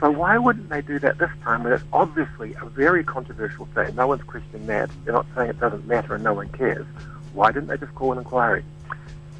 So 0.00 0.10
why 0.10 0.36
wouldn't 0.38 0.68
they 0.68 0.82
do 0.82 0.98
that 0.98 1.18
this 1.18 1.30
time 1.42 1.64
when 1.64 1.72
it's 1.72 1.84
obviously 1.92 2.54
a 2.60 2.66
very 2.66 3.04
controversial 3.04 3.66
thing? 3.74 3.94
No 3.94 4.06
one's 4.08 4.22
questioning 4.22 4.66
that. 4.66 4.90
They're 5.04 5.14
not 5.14 5.26
saying 5.34 5.50
it 5.50 5.60
doesn't 5.60 5.86
matter 5.86 6.14
and 6.14 6.24
no 6.24 6.34
one 6.34 6.48
cares. 6.50 6.86
Why 7.32 7.52
didn't 7.52 7.68
they 7.68 7.78
just 7.78 7.94
call 7.94 8.12
an 8.12 8.18
inquiry? 8.18 8.64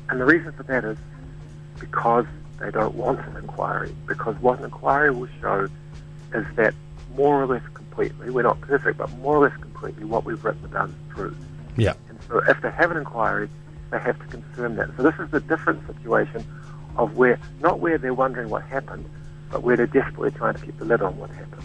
And 0.08 0.20
the 0.20 0.24
reason 0.24 0.52
for 0.52 0.62
that 0.62 0.84
is 0.84 0.96
because 1.80 2.26
they 2.64 2.70
don't 2.70 2.94
want 2.94 3.20
an 3.26 3.36
inquiry 3.36 3.94
because 4.06 4.36
what 4.40 4.58
an 4.58 4.64
inquiry 4.64 5.10
will 5.10 5.28
show 5.40 5.68
is 6.32 6.46
that 6.56 6.74
more 7.14 7.42
or 7.42 7.46
less 7.46 7.62
completely, 7.74 8.30
we're 8.30 8.42
not 8.42 8.60
perfect, 8.62 8.96
but 8.96 9.10
more 9.18 9.36
or 9.36 9.48
less 9.48 9.60
completely 9.60 10.04
what 10.04 10.24
we've 10.24 10.42
written 10.42 10.64
about 10.64 10.88
is 10.88 10.94
true. 11.10 11.36
Yeah. 11.76 11.92
And 12.08 12.18
so 12.26 12.38
if 12.48 12.60
they 12.62 12.70
have 12.70 12.90
an 12.90 12.96
inquiry, 12.96 13.50
they 13.90 13.98
have 13.98 14.18
to 14.18 14.26
confirm 14.26 14.76
that. 14.76 14.88
So 14.96 15.02
this 15.02 15.14
is 15.18 15.30
the 15.30 15.40
different 15.40 15.86
situation 15.86 16.44
of 16.96 17.16
where, 17.16 17.38
not 17.60 17.80
where 17.80 17.98
they're 17.98 18.14
wondering 18.14 18.48
what 18.48 18.62
happened, 18.62 19.08
but 19.50 19.62
where 19.62 19.76
they're 19.76 19.86
desperately 19.86 20.30
trying 20.30 20.54
to 20.54 20.64
keep 20.64 20.78
the 20.78 20.86
lid 20.86 21.02
on 21.02 21.16
what 21.18 21.30
happened. 21.30 21.62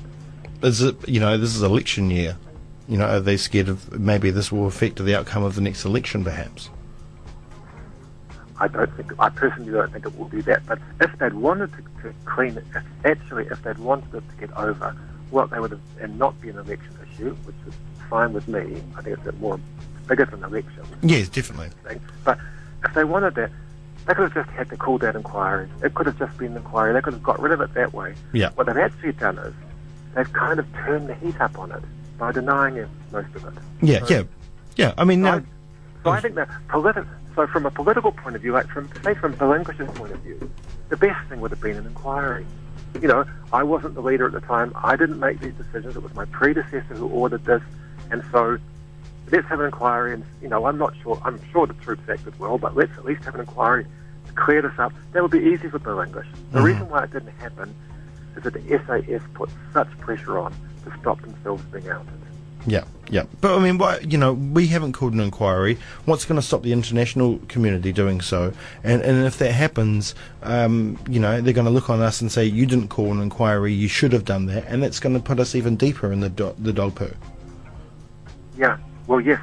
Is 0.62 0.82
it, 0.82 1.08
you 1.08 1.22
know, 1.22 1.38
this 1.38 1.56
is 1.56 1.62
election 1.62 2.12
year. 2.12 2.36
You 2.90 2.98
know, 2.98 3.06
are 3.06 3.20
they 3.22 3.38
scared 3.38 3.70
of 3.70 3.98
maybe 3.98 4.32
this 4.32 4.52
will 4.52 4.68
affect 4.68 5.04
the 5.04 5.16
outcome 5.16 5.44
of 5.44 5.56
the 5.56 5.62
next 5.62 5.86
election, 5.86 6.24
perhaps? 6.26 6.70
I 8.60 8.68
don't 8.68 8.94
think, 8.96 9.14
I 9.20 9.30
personally 9.30 9.72
don't 9.72 9.92
think 9.92 10.06
it 10.06 10.18
will 10.18 10.28
do 10.28 10.42
that. 10.44 10.66
But 10.66 10.80
if 11.00 11.18
they'd 11.18 11.34
wanted 11.34 11.72
to, 11.74 11.78
to 12.04 12.14
clean 12.26 12.58
it, 12.58 12.66
if, 12.76 12.84
actually, 13.06 13.46
if 13.48 13.62
they'd 13.64 13.78
wanted 13.78 14.14
it 14.16 14.24
to 14.30 14.36
get 14.48 14.56
over, 14.58 14.96
what 15.32 15.50
they 15.52 15.60
would 15.60 15.72
have, 15.72 15.80
and 16.02 16.18
not 16.20 16.40
be 16.42 16.50
an 16.50 16.58
election 16.58 16.92
issue, 17.14 17.34
which 17.46 17.56
is 17.68 17.74
fine 18.10 18.34
with 18.34 18.48
me. 18.48 18.82
I 18.98 19.02
think 19.02 19.18
it's 19.18 19.22
a 19.28 19.32
bit 19.32 19.40
more 19.40 19.60
bigger 20.08 20.26
than 20.26 20.44
election. 20.44 20.84
Yes, 21.02 21.30
definitely. 21.30 21.70
Thing. 21.88 22.02
But 22.26 22.40
if 22.84 22.94
they 22.94 23.04
wanted 23.04 23.36
that, 23.36 23.52
they 24.08 24.14
could 24.14 24.32
have 24.32 24.34
just 24.34 24.50
had 24.50 24.70
to 24.70 24.78
call 24.78 24.98
that 24.98 25.16
inquiry. 25.16 25.70
It 25.84 25.94
could 25.94 26.08
have 26.08 26.18
just 26.18 26.38
been 26.38 26.52
an 26.52 26.58
inquiry. 26.58 26.94
They 26.94 27.02
could 27.02 27.14
have 27.14 27.24
got 27.24 27.40
rid 27.40 27.52
of 27.52 27.62
it 27.62 27.74
that 27.76 27.94
way. 27.94 28.16
Yeah. 28.34 28.50
What 28.56 28.66
they've 28.68 28.78
actually 28.78 29.12
done 29.14 29.38
is 29.38 29.54
they've 30.16 30.32
kind 30.34 30.60
of 30.60 30.66
turned 30.74 31.08
the 31.08 31.16
heat 31.16 31.40
up 31.40 31.58
on 31.60 31.72
it 31.72 31.84
by 32.18 32.32
denying 32.32 32.76
it, 32.78 32.88
most 33.12 33.34
of 33.36 33.46
it. 33.46 33.54
Yeah, 33.82 34.04
So- 34.04 34.14
yeah, 34.16 34.24
yeah. 34.76 34.94
I 34.98 35.06
mean, 35.06 35.20
so, 35.24 35.26
now, 35.26 35.36
I, 35.38 35.44
so 36.04 36.10
I 36.10 36.20
think 36.22 36.36
that 36.36 36.50
politi- 36.68 37.08
so 37.40 37.48
from 37.48 37.66
a 37.66 37.72
political 37.72 38.12
point 38.12 38.36
of 38.36 38.42
view, 38.42 38.52
like 38.52 38.68
from 38.68 38.90
say 39.02 39.14
from 39.14 39.32
Bill 39.32 39.54
English's 39.54 39.90
point 39.92 40.12
of 40.12 40.20
view, 40.20 40.52
the 40.90 40.98
best 40.98 41.26
thing 41.30 41.40
would 41.40 41.52
have 41.52 41.62
been 41.62 41.78
an 41.78 41.86
inquiry. 41.86 42.46
You 43.02 43.08
know, 43.08 43.24
I 43.54 43.64
wasn't 43.64 43.96
the 43.96 44.02
leader 44.02 44.26
at 44.26 44.34
the 44.34 44.42
time. 44.42 44.74
I 44.76 44.98
didn't 44.98 45.22
make 45.22 45.40
these 45.40 45.54
decisions. 45.54 45.96
It 45.96 46.04
was 46.04 46.14
my 46.16 46.26
predecessor 46.26 46.96
who 46.96 47.08
ordered 47.08 47.46
this, 47.46 47.62
and 48.12 48.26
so 48.34 48.58
let's 49.32 49.48
have 49.48 49.62
an 49.62 49.68
inquiry. 49.68 50.16
And 50.16 50.26
you 50.42 50.50
know, 50.50 50.66
I'm 50.66 50.78
not 50.78 50.94
sure. 51.02 51.18
I'm 51.24 51.40
sure 51.54 51.66
the 51.66 51.76
troops 51.76 52.02
acted 52.10 52.38
well, 52.40 52.58
but 52.58 52.76
let's 52.76 52.92
at 52.98 53.06
least 53.06 53.24
have 53.24 53.36
an 53.36 53.42
inquiry 53.42 53.86
to 54.28 54.34
clear 54.34 54.62
this 54.62 54.78
up. 54.78 54.92
That 55.14 55.22
would 55.22 55.32
be 55.32 55.40
easy 55.40 55.70
for 55.70 55.80
Bill 55.80 56.02
English. 56.02 56.28
The 56.52 56.60
Mhm. 56.60 56.64
reason 56.66 56.90
why 56.90 57.06
it 57.06 57.14
didn't 57.14 57.34
happen 57.40 57.74
is 58.36 58.44
that 58.44 58.54
the 58.54 58.74
SAS 58.74 59.22
put 59.34 59.50
such 59.72 59.98
pressure 60.02 60.38
on 60.38 60.52
to 60.84 60.92
stop 61.00 61.22
themselves 61.22 61.64
being 61.72 61.88
outed. 61.88 62.19
Yeah, 62.68 62.84
yeah. 63.10 63.24
But 63.42 63.56
I 63.56 63.60
mean, 63.60 63.78
what, 63.78 64.12
you 64.12 64.18
know, 64.18 64.34
we 64.34 64.68
haven't 64.68 64.94
called 64.94 65.14
an 65.14 65.20
inquiry. 65.20 65.78
What's 66.06 66.26
going 66.26 66.40
to 66.40 66.46
stop 66.46 66.64
the 66.64 66.74
international 66.74 67.40
community 67.48 67.92
doing 67.92 68.22
so? 68.22 68.54
And 68.84 69.02
and 69.02 69.26
if 69.26 69.38
that 69.40 69.52
happens, 69.52 70.16
um, 70.44 70.98
you 71.08 71.20
know, 71.20 71.42
they're 71.42 71.54
going 71.54 71.66
to 71.66 71.72
look 71.72 71.90
on 71.90 72.02
us 72.02 72.22
and 72.22 72.32
say, 72.32 72.46
you 72.46 72.66
didn't 72.66 72.90
call 72.90 73.12
an 73.12 73.22
inquiry. 73.22 73.74
You 73.74 73.88
should 73.88 74.14
have 74.14 74.26
done 74.26 74.46
that, 74.48 74.66
and 74.68 74.84
that's 74.84 75.00
going 75.00 75.16
to 75.16 75.22
put 75.22 75.40
us 75.40 75.56
even 75.56 75.76
deeper 75.76 76.12
in 76.12 76.20
the 76.20 76.30
do- 76.30 76.56
the 76.60 76.74
dog 76.74 76.96
poo. 76.96 77.12
Yeah, 78.58 78.78
well, 79.08 79.22
yes, 79.22 79.40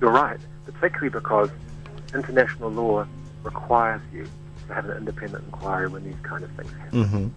you're 0.00 0.12
right, 0.12 0.38
particularly 0.66 1.10
because 1.10 1.50
international 2.14 2.70
law 2.70 3.06
requires 3.42 4.00
you 4.12 4.28
to 4.68 4.74
have 4.74 4.88
an 4.88 4.98
independent 4.98 5.44
inquiry 5.44 5.88
when 5.88 6.04
these 6.04 6.20
kind 6.22 6.44
of 6.44 6.50
things 6.52 6.72
happen. 6.72 7.04
hmm 7.04 7.28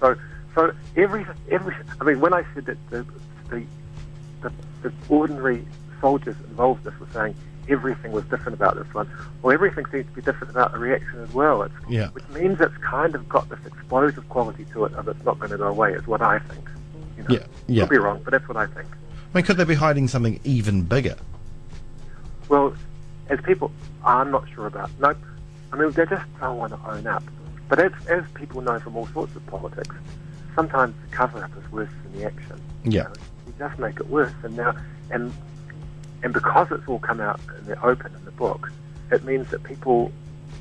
So, 0.00 0.16
so 0.54 0.72
every, 0.96 1.26
every, 1.50 1.74
I 2.00 2.04
mean, 2.04 2.20
when 2.20 2.32
I 2.32 2.44
said 2.54 2.66
that 2.66 2.78
the, 2.90 3.04
the, 3.50 3.62
the, 4.42 4.52
the 4.82 4.92
ordinary 5.08 5.64
soldiers 6.00 6.36
involved 6.48 6.84
in 6.86 6.92
this 6.92 7.00
were 7.00 7.08
saying 7.12 7.34
everything 7.68 8.12
was 8.12 8.24
different 8.24 8.54
about 8.54 8.76
this 8.76 8.92
one, 8.92 9.10
well, 9.42 9.52
everything 9.52 9.84
seems 9.86 10.06
to 10.06 10.12
be 10.12 10.22
different 10.22 10.50
about 10.50 10.72
the 10.72 10.78
reaction 10.78 11.20
as 11.22 11.32
well. 11.32 11.62
It's, 11.62 11.74
Yeah. 11.88 12.08
Which 12.08 12.28
means 12.30 12.60
it's 12.60 12.76
kind 12.78 13.14
of 13.14 13.28
got 13.28 13.48
this 13.48 13.60
explosive 13.66 14.28
quality 14.28 14.64
to 14.72 14.84
it 14.84 14.92
of 14.94 15.08
it's 15.08 15.24
not 15.24 15.38
going 15.38 15.50
to 15.52 15.58
go 15.58 15.68
away, 15.68 15.92
is 15.92 16.06
what 16.06 16.22
I 16.22 16.38
think. 16.40 16.68
You 17.16 17.22
know? 17.22 17.28
Yeah, 17.30 17.46
yeah. 17.68 17.82
Could 17.82 17.90
be 17.90 17.98
wrong, 17.98 18.20
but 18.24 18.32
that's 18.32 18.48
what 18.48 18.56
I 18.56 18.66
think. 18.66 18.88
I 18.90 19.38
mean, 19.38 19.44
could 19.44 19.56
they 19.56 19.64
be 19.64 19.74
hiding 19.74 20.08
something 20.08 20.40
even 20.44 20.82
bigger? 20.82 21.16
Well, 22.48 22.74
as 23.28 23.40
people, 23.40 23.70
I'm 24.04 24.30
not 24.30 24.48
sure 24.54 24.66
about. 24.66 24.90
No, 24.98 25.14
I 25.72 25.76
mean, 25.76 25.90
they 25.92 26.04
just 26.04 26.24
don't 26.40 26.58
want 26.58 26.72
to 26.72 26.90
own 26.90 27.06
up. 27.06 27.22
But 27.68 27.78
as, 27.78 27.92
as 28.08 28.24
people 28.34 28.60
know 28.60 28.78
from 28.78 28.96
all 28.96 29.06
sorts 29.08 29.34
of 29.36 29.46
politics, 29.46 29.94
sometimes 30.54 30.94
the 31.08 31.16
cover-up 31.16 31.50
is 31.56 31.72
worse 31.72 31.88
than 32.02 32.20
the 32.20 32.26
action. 32.26 32.60
Yeah. 32.84 32.90
You, 32.90 33.08
know, 33.08 33.12
you 33.58 33.66
just 33.68 33.78
make 33.78 33.98
it 34.00 34.08
worse. 34.08 34.32
And 34.42 34.56
now, 34.56 34.74
and 35.10 35.32
and 36.22 36.32
because 36.32 36.68
it's 36.70 36.86
all 36.86 36.98
come 36.98 37.20
out 37.20 37.40
in 37.58 37.66
the 37.66 37.82
open 37.84 38.14
in 38.14 38.24
the 38.24 38.30
book, 38.32 38.70
it 39.10 39.24
means 39.24 39.50
that 39.50 39.62
people 39.64 40.12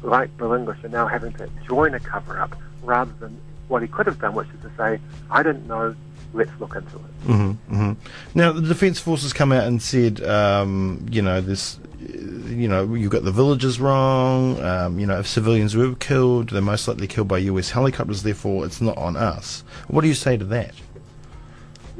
like 0.01 0.35
Bill 0.37 0.53
English 0.53 0.83
are 0.83 0.89
now 0.89 1.07
having 1.07 1.33
to 1.33 1.47
join 1.67 1.93
a 1.93 1.99
cover-up 1.99 2.55
rather 2.81 3.11
than 3.19 3.39
what 3.67 3.81
he 3.81 3.87
could 3.87 4.07
have 4.07 4.19
done, 4.19 4.33
which 4.33 4.47
is 4.49 4.61
to 4.61 4.71
say, 4.77 4.99
I 5.29 5.43
didn't 5.43 5.67
know. 5.67 5.95
Let's 6.33 6.51
look 6.61 6.75
into 6.77 6.95
it. 6.95 7.25
hmm 7.25 7.51
hmm 7.69 7.91
Now, 8.33 8.53
the 8.53 8.61
Defence 8.61 8.99
Forces 8.99 9.33
come 9.33 9.51
out 9.51 9.65
and 9.65 9.81
said, 9.81 10.23
um, 10.23 11.05
you 11.11 11.21
know, 11.21 11.41
this, 11.41 11.77
you 11.99 12.69
know, 12.69 12.93
you 12.93 13.09
got 13.09 13.25
the 13.25 13.31
villagers 13.33 13.81
wrong. 13.81 14.57
Um, 14.61 14.97
you 14.97 15.05
know, 15.05 15.19
if 15.19 15.27
civilians 15.27 15.75
were 15.75 15.93
killed, 15.95 16.51
they're 16.51 16.61
most 16.61 16.87
likely 16.87 17.07
killed 17.07 17.27
by 17.27 17.39
U.S. 17.39 17.71
helicopters. 17.71 18.23
Therefore, 18.23 18.65
it's 18.65 18.79
not 18.79 18.97
on 18.97 19.17
us. 19.17 19.65
What 19.89 20.01
do 20.01 20.07
you 20.07 20.13
say 20.13 20.37
to 20.37 20.45
that? 20.45 20.73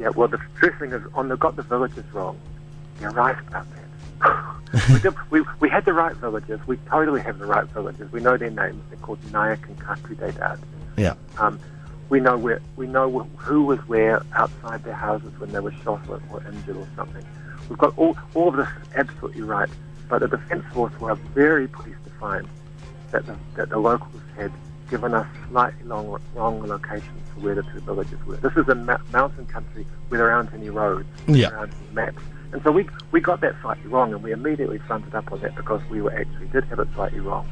Yeah, 0.02 0.08
well, 0.08 0.26
the 0.26 0.38
first 0.58 0.80
thing 0.80 0.90
is 0.90 1.00
on 1.14 1.28
the 1.28 1.36
got 1.36 1.54
the 1.54 1.62
villages 1.62 2.04
wrong. 2.12 2.36
You're 3.00 3.12
right 3.12 3.38
about 3.46 3.66
that. 3.70 4.88
we, 4.92 4.98
did, 4.98 5.14
we, 5.30 5.44
we 5.60 5.70
had 5.70 5.84
the 5.84 5.92
right 5.92 6.16
villages. 6.16 6.58
We 6.66 6.76
totally 6.90 7.20
have 7.20 7.38
the 7.38 7.46
right 7.46 7.66
villages. 7.68 8.10
We 8.10 8.20
know 8.20 8.36
their 8.36 8.50
names. 8.50 8.82
They're 8.88 8.98
called 8.98 9.20
Naik 9.32 9.64
and 9.68 9.78
Katri 9.78 10.16
Dedad. 10.16 10.58
Yeah. 10.96 11.14
Um, 11.38 11.60
we 12.08 12.18
know 12.18 12.36
where 12.36 12.60
we 12.74 12.88
know 12.88 13.20
who 13.36 13.62
was 13.62 13.78
where 13.86 14.20
outside 14.34 14.82
their 14.82 14.92
houses 14.92 15.38
when 15.38 15.52
they 15.52 15.60
were 15.60 15.72
shot 15.84 16.00
or, 16.08 16.20
or 16.32 16.42
injured 16.48 16.76
or 16.76 16.86
something. 16.96 17.24
We've 17.68 17.78
got 17.78 17.96
all 17.96 18.18
all 18.34 18.48
of 18.48 18.56
this 18.56 18.68
absolutely 18.96 19.42
right. 19.42 19.70
But 20.08 20.18
the 20.18 20.28
Defence 20.28 20.64
Force 20.74 20.98
were 20.98 21.14
very 21.14 21.68
pleased 21.68 22.02
to 22.04 22.10
find 22.10 22.48
that 23.12 23.24
the, 23.24 23.36
that 23.54 23.68
the 23.68 23.78
locals 23.78 24.20
had 24.36 24.50
given 24.92 25.14
us 25.14 25.26
slightly 25.48 25.82
long, 25.84 26.20
wrong 26.34 26.62
locations 26.66 27.08
for 27.32 27.40
where 27.40 27.54
the 27.54 27.62
two 27.62 27.80
villages 27.80 28.18
were. 28.26 28.36
This 28.36 28.52
is 28.58 28.68
a 28.68 28.74
ma- 28.74 28.98
mountain 29.10 29.46
country 29.46 29.86
where 30.10 30.18
there 30.18 30.30
aren't 30.30 30.52
any 30.52 30.68
roads, 30.68 31.08
Yeah. 31.26 31.48
there 31.48 31.58
aren't 31.60 31.72
any 31.72 31.94
maps. 31.94 32.22
And 32.52 32.62
so 32.62 32.70
we, 32.70 32.86
we 33.10 33.18
got 33.22 33.40
that 33.40 33.54
slightly 33.62 33.86
wrong 33.88 34.12
and 34.12 34.22
we 34.22 34.32
immediately 34.32 34.76
fronted 34.80 35.14
up 35.14 35.32
on 35.32 35.40
that 35.40 35.56
because 35.56 35.80
we 35.88 36.02
were 36.02 36.12
actually 36.12 36.46
did 36.48 36.64
have 36.64 36.78
it 36.78 36.88
slightly 36.94 37.20
wrong. 37.20 37.48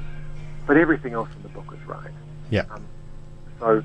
But 0.66 0.76
everything 0.76 1.14
else 1.14 1.30
in 1.34 1.42
the 1.42 1.48
book 1.48 1.72
is 1.72 1.82
right. 1.88 2.10
Yeah. 2.50 2.64
Um, 2.70 2.84
so, 3.58 3.80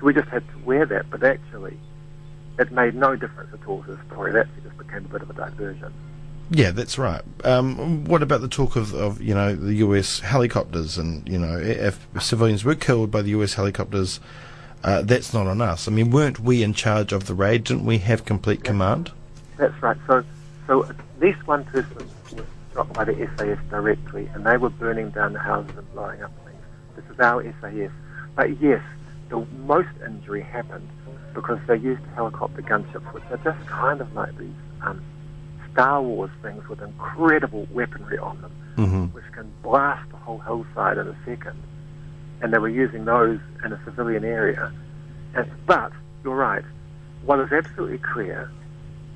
so 0.00 0.06
we 0.06 0.14
just 0.14 0.28
had 0.30 0.42
to 0.48 0.58
wear 0.64 0.86
that, 0.86 1.10
but 1.10 1.22
actually 1.22 1.76
it 2.58 2.72
made 2.72 2.94
no 2.94 3.16
difference 3.16 3.52
at 3.52 3.68
all 3.68 3.82
to 3.82 3.96
the 3.96 4.02
story. 4.06 4.30
It 4.32 4.36
actually 4.38 4.62
just 4.62 4.78
became 4.78 5.04
a 5.04 5.08
bit 5.08 5.20
of 5.20 5.28
a 5.28 5.34
diversion. 5.34 5.92
Yeah, 6.50 6.70
that's 6.70 6.98
right. 6.98 7.22
Um, 7.42 8.04
what 8.04 8.22
about 8.22 8.40
the 8.42 8.48
talk 8.48 8.76
of, 8.76 8.94
of, 8.94 9.20
you 9.20 9.34
know, 9.34 9.54
the 9.54 9.74
U.S. 9.76 10.20
helicopters 10.20 10.98
and, 10.98 11.26
you 11.28 11.38
know, 11.38 11.58
if 11.58 12.06
civilians 12.20 12.64
were 12.64 12.74
killed 12.74 13.10
by 13.10 13.22
the 13.22 13.30
U.S. 13.30 13.54
helicopters, 13.54 14.20
uh, 14.82 15.00
that's 15.02 15.32
not 15.32 15.46
on 15.46 15.62
us. 15.62 15.88
I 15.88 15.90
mean, 15.90 16.10
weren't 16.10 16.38
we 16.38 16.62
in 16.62 16.74
charge 16.74 17.12
of 17.12 17.26
the 17.26 17.34
raid? 17.34 17.64
Didn't 17.64 17.86
we 17.86 17.98
have 17.98 18.26
complete 18.26 18.62
command? 18.62 19.10
That's 19.56 19.80
right. 19.82 19.96
So, 20.06 20.22
so 20.66 20.84
at 20.84 20.96
least 21.20 21.46
one 21.46 21.64
person 21.64 21.96
was 21.96 22.44
shot 22.74 22.92
by 22.92 23.04
the 23.04 23.14
SAS 23.36 23.58
directly, 23.70 24.28
and 24.34 24.44
they 24.44 24.58
were 24.58 24.68
burning 24.68 25.10
down 25.10 25.32
the 25.32 25.38
houses 25.38 25.76
and 25.78 25.92
blowing 25.94 26.22
up 26.22 26.32
things. 26.44 26.62
This 26.96 27.04
is 27.06 27.18
our 27.18 27.42
SAS. 27.60 27.90
But 28.36 28.60
yes, 28.60 28.82
the 29.30 29.46
most 29.64 29.88
injury 30.04 30.42
happened 30.42 30.88
because 31.32 31.58
they 31.66 31.76
used 31.76 32.02
helicopter 32.14 32.60
gunships, 32.60 33.12
which 33.14 33.24
are 33.30 33.38
just 33.38 33.66
kind 33.66 34.02
of 34.02 34.12
like 34.14 34.36
these 34.36 34.52
um, 34.82 35.02
Star 35.74 36.00
Wars 36.00 36.30
things 36.40 36.66
with 36.68 36.80
incredible 36.80 37.66
weaponry 37.72 38.18
on 38.18 38.40
them, 38.40 38.52
Mm-hmm. 38.76 39.04
which 39.14 39.24
can 39.32 39.52
blast 39.62 40.10
the 40.10 40.16
whole 40.16 40.38
hillside 40.40 40.98
in 40.98 41.06
a 41.06 41.16
second. 41.24 41.60
And 42.42 42.52
they 42.52 42.58
were 42.58 42.68
using 42.68 43.04
those 43.04 43.38
in 43.64 43.72
a 43.72 43.80
civilian 43.84 44.24
area. 44.24 44.72
And, 45.36 45.48
but 45.66 45.92
you're 46.24 46.34
right. 46.34 46.64
What 47.24 47.38
is 47.38 47.52
absolutely 47.52 47.98
clear 47.98 48.50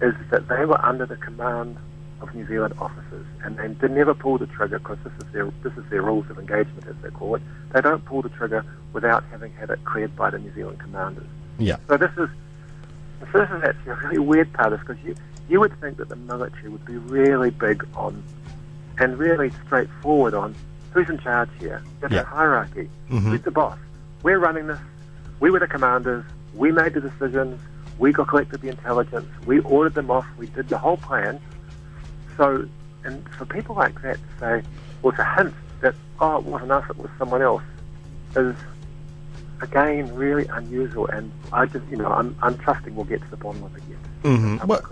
is 0.00 0.14
that 0.30 0.46
they 0.48 0.64
were 0.64 0.80
under 0.84 1.06
the 1.06 1.16
command 1.16 1.76
of 2.20 2.32
New 2.36 2.46
Zealand 2.46 2.74
officers, 2.78 3.26
and 3.42 3.56
they 3.56 3.66
did 3.66 3.90
never 3.90 4.14
pull 4.14 4.38
the 4.38 4.46
trigger 4.46 4.78
because 4.78 4.98
this 5.04 5.12
is 5.26 5.32
their 5.32 5.50
this 5.64 5.72
is 5.76 5.84
their 5.90 6.02
rules 6.02 6.28
of 6.30 6.38
engagement, 6.38 6.86
as 6.86 6.94
they 7.02 7.10
call 7.10 7.34
it. 7.34 7.42
They 7.72 7.80
don't 7.80 8.04
pull 8.04 8.22
the 8.22 8.28
trigger 8.28 8.64
without 8.92 9.24
having 9.30 9.52
had 9.54 9.70
it 9.70 9.84
cleared 9.84 10.14
by 10.16 10.30
the 10.30 10.38
New 10.38 10.52
Zealand 10.54 10.78
commanders. 10.80 11.26
Yeah. 11.58 11.76
So 11.88 11.96
this 11.96 12.10
is 12.12 12.28
so 13.32 13.38
this 13.40 13.50
is 13.50 13.62
actually 13.64 13.90
a 13.90 13.94
really 13.96 14.18
weird 14.18 14.52
part 14.52 14.72
of 14.72 14.78
this 14.78 14.86
because 14.88 15.04
you 15.04 15.14
you 15.48 15.60
would 15.60 15.78
think 15.80 15.96
that 15.98 16.08
the 16.08 16.16
military 16.16 16.68
would 16.68 16.84
be 16.84 16.96
really 16.96 17.50
big 17.50 17.86
on 17.96 18.22
and 18.98 19.18
really 19.18 19.50
straightforward 19.66 20.34
on 20.34 20.54
who's 20.92 21.08
in 21.08 21.18
charge 21.18 21.48
here. 21.58 21.82
There's 22.00 22.12
Yeah. 22.12 22.22
a 22.22 22.24
hierarchy. 22.24 22.90
Mhm. 23.10 23.20
Who's 23.22 23.42
the 23.42 23.50
boss? 23.50 23.78
We're 24.22 24.38
running 24.38 24.66
this. 24.66 24.78
We 25.40 25.50
were 25.50 25.60
the 25.60 25.68
commanders. 25.68 26.24
We 26.54 26.72
made 26.72 26.94
the 26.94 27.00
decisions. 27.00 27.60
We 27.98 28.12
got 28.12 28.28
collected 28.28 28.60
the 28.60 28.68
intelligence. 28.68 29.26
We 29.46 29.60
ordered 29.60 29.94
them 29.94 30.10
off. 30.10 30.26
We 30.36 30.46
did 30.48 30.68
the 30.68 30.78
whole 30.78 30.96
plan. 30.96 31.38
So, 32.36 32.66
and 33.04 33.26
for 33.30 33.44
people 33.44 33.74
like 33.76 34.00
that 34.02 34.16
to 34.16 34.38
say, 34.40 34.62
well, 35.02 35.12
to 35.16 35.24
hint 35.24 35.54
that, 35.80 35.94
oh, 36.20 36.38
it 36.38 36.44
wasn't 36.44 36.72
us, 36.72 36.84
it 36.90 36.96
was 36.98 37.10
someone 37.18 37.42
else, 37.42 37.62
is 38.36 38.54
again, 39.60 40.14
really 40.14 40.46
unusual. 40.46 41.06
And 41.06 41.30
I 41.52 41.66
just, 41.66 41.84
you 41.90 41.96
know, 41.96 42.08
I'm, 42.10 42.36
I'm 42.42 42.56
trusting 42.58 42.94
we'll 42.94 43.04
get 43.04 43.20
to 43.22 43.30
the 43.30 43.36
bottom 43.36 43.62
of 43.64 43.76
it 43.76 43.82
yet. 43.88 43.98
Mhm. 44.32 44.64
Well. 44.64 44.82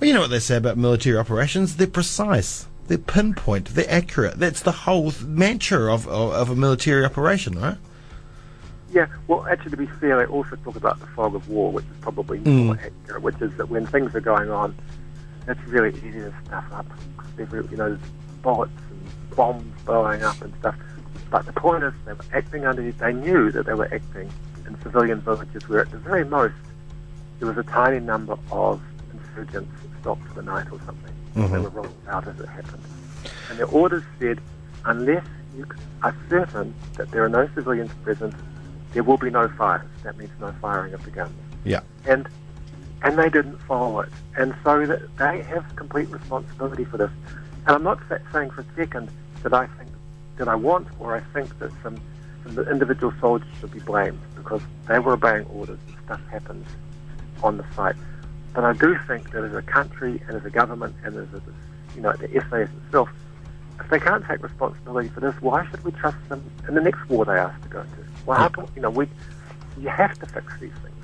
Well, 0.00 0.08
you 0.08 0.14
know 0.14 0.20
what 0.20 0.30
they 0.30 0.38
say 0.38 0.56
about 0.56 0.76
military 0.76 1.16
operations? 1.16 1.76
They're 1.76 1.86
precise. 1.86 2.66
They're 2.86 2.98
pinpoint. 2.98 3.68
They're 3.74 3.90
accurate. 3.90 4.38
That's 4.38 4.60
the 4.60 4.72
whole 4.72 5.10
th- 5.10 5.24
mantra 5.24 5.92
of, 5.92 6.06
of, 6.08 6.32
of 6.32 6.50
a 6.50 6.56
military 6.56 7.04
operation, 7.04 7.58
right? 7.58 7.78
Yeah, 8.92 9.06
well, 9.26 9.46
actually, 9.46 9.72
to 9.72 9.76
be 9.78 9.86
fair, 9.86 10.18
they 10.18 10.26
also 10.26 10.56
talk 10.56 10.76
about 10.76 11.00
the 11.00 11.06
fog 11.08 11.34
of 11.34 11.48
war, 11.48 11.72
which 11.72 11.84
is 11.86 11.96
probably 12.00 12.38
Mm. 12.40 12.66
more 12.66 12.74
accurate, 12.78 13.22
which 13.22 13.40
is 13.40 13.56
that 13.56 13.68
when 13.68 13.86
things 13.86 14.14
are 14.14 14.20
going 14.20 14.50
on, 14.50 14.74
it's 15.48 15.60
really 15.66 15.90
easy 15.98 16.12
to 16.12 16.32
stuff 16.46 16.64
up. 16.72 16.86
Every, 17.38 17.66
you 17.70 17.76
know, 17.76 17.98
bullets 18.42 18.72
and 18.90 19.34
bombs 19.36 19.82
blowing 19.84 20.22
up 20.22 20.40
and 20.42 20.52
stuff. 20.60 20.76
But 21.30 21.46
the 21.46 21.52
point 21.52 21.82
is, 21.82 21.92
they 22.04 22.12
were 22.12 22.24
acting 22.32 22.66
under, 22.66 22.92
they 22.92 23.12
knew 23.12 23.50
that 23.50 23.66
they 23.66 23.74
were 23.74 23.92
acting 23.92 24.30
in 24.66 24.80
civilian 24.82 25.20
villages 25.20 25.68
where 25.68 25.80
at 25.80 25.90
the 25.90 25.98
very 25.98 26.24
most, 26.24 26.54
there 27.40 27.48
was 27.48 27.58
a 27.58 27.64
tiny 27.68 27.98
number 27.98 28.36
of 28.52 28.80
insurgents 29.36 29.70
stopped 30.00 30.22
for 30.28 30.34
the 30.34 30.42
night 30.42 30.66
or 30.70 30.78
something. 30.86 31.12
They 31.34 31.40
Mhm. 31.42 31.62
were 31.62 31.68
rolled 31.70 31.94
out 32.08 32.26
as 32.28 32.38
it 32.38 32.48
happened. 32.48 32.82
And 33.50 33.58
their 33.58 33.66
orders 33.66 34.02
said, 34.18 34.40
unless 34.84 35.24
you 35.56 35.66
are 36.02 36.14
certain 36.28 36.74
that 36.96 37.10
there 37.10 37.24
are 37.24 37.28
no 37.28 37.48
civilians 37.54 37.92
present, 38.02 38.34
there 38.92 39.02
will 39.02 39.16
be 39.16 39.30
no 39.30 39.48
fires. 39.48 39.86
That 40.02 40.16
means 40.16 40.30
no 40.40 40.52
firing 40.60 40.94
of 40.94 41.04
the 41.04 41.10
guns. 41.10 41.34
Yeah. 41.64 41.80
And 42.06 42.28
and 43.02 43.18
they 43.18 43.28
didn't 43.28 43.58
follow 43.62 44.00
it. 44.00 44.08
And 44.38 44.54
so 44.64 44.86
that 44.86 45.14
they 45.18 45.42
have 45.42 45.64
complete 45.76 46.08
responsibility 46.08 46.84
for 46.84 46.96
this. 46.96 47.10
And 47.66 47.76
I'm 47.76 47.82
not 47.82 47.98
saying 48.32 48.50
for 48.50 48.62
a 48.62 48.64
second 48.76 49.10
that 49.42 49.52
I 49.52 49.66
think 49.66 49.90
that 50.38 50.48
I 50.48 50.54
want 50.54 50.88
or 50.98 51.14
I 51.14 51.20
think 51.34 51.58
that 51.58 51.70
some, 51.82 51.98
some 52.44 52.58
individual 52.66 53.12
soldiers 53.20 53.48
should 53.60 53.72
be 53.72 53.80
blamed 53.80 54.18
because 54.36 54.62
they 54.88 54.98
were 54.98 55.12
obeying 55.14 55.44
orders 55.46 55.78
and 55.86 55.96
stuff 56.06 56.20
happens 56.30 56.66
on 57.42 57.58
the 57.58 57.64
site. 57.74 57.96
But 58.54 58.64
I 58.64 58.72
do 58.72 58.96
think 59.06 59.32
that 59.32 59.44
as 59.44 59.54
a 59.54 59.62
country 59.62 60.22
and 60.26 60.36
as 60.36 60.44
a 60.44 60.50
government 60.50 60.94
and 61.04 61.16
as 61.16 61.28
a, 61.34 61.42
you 61.94 62.00
know 62.00 62.12
the 62.12 62.28
SAS 62.28 62.68
itself, 62.86 63.08
if 63.80 63.90
they 63.90 63.98
can't 63.98 64.24
take 64.24 64.42
responsibility 64.42 65.08
for 65.08 65.20
this, 65.20 65.34
why 65.40 65.68
should 65.68 65.84
we 65.84 65.90
trust 65.92 66.16
them 66.28 66.42
in 66.68 66.74
the 66.74 66.80
next 66.80 67.08
war 67.08 67.24
they 67.24 67.32
ask 67.32 67.60
to 67.62 67.68
go 67.68 67.82
to? 67.82 67.88
Well, 68.26 68.38
how 68.38 68.48
can, 68.48 68.66
you 68.76 68.82
know 68.82 68.90
we 68.90 69.08
you 69.78 69.88
have 69.88 70.18
to 70.20 70.26
fix 70.26 70.46
these 70.60 70.72
things. 70.72 70.94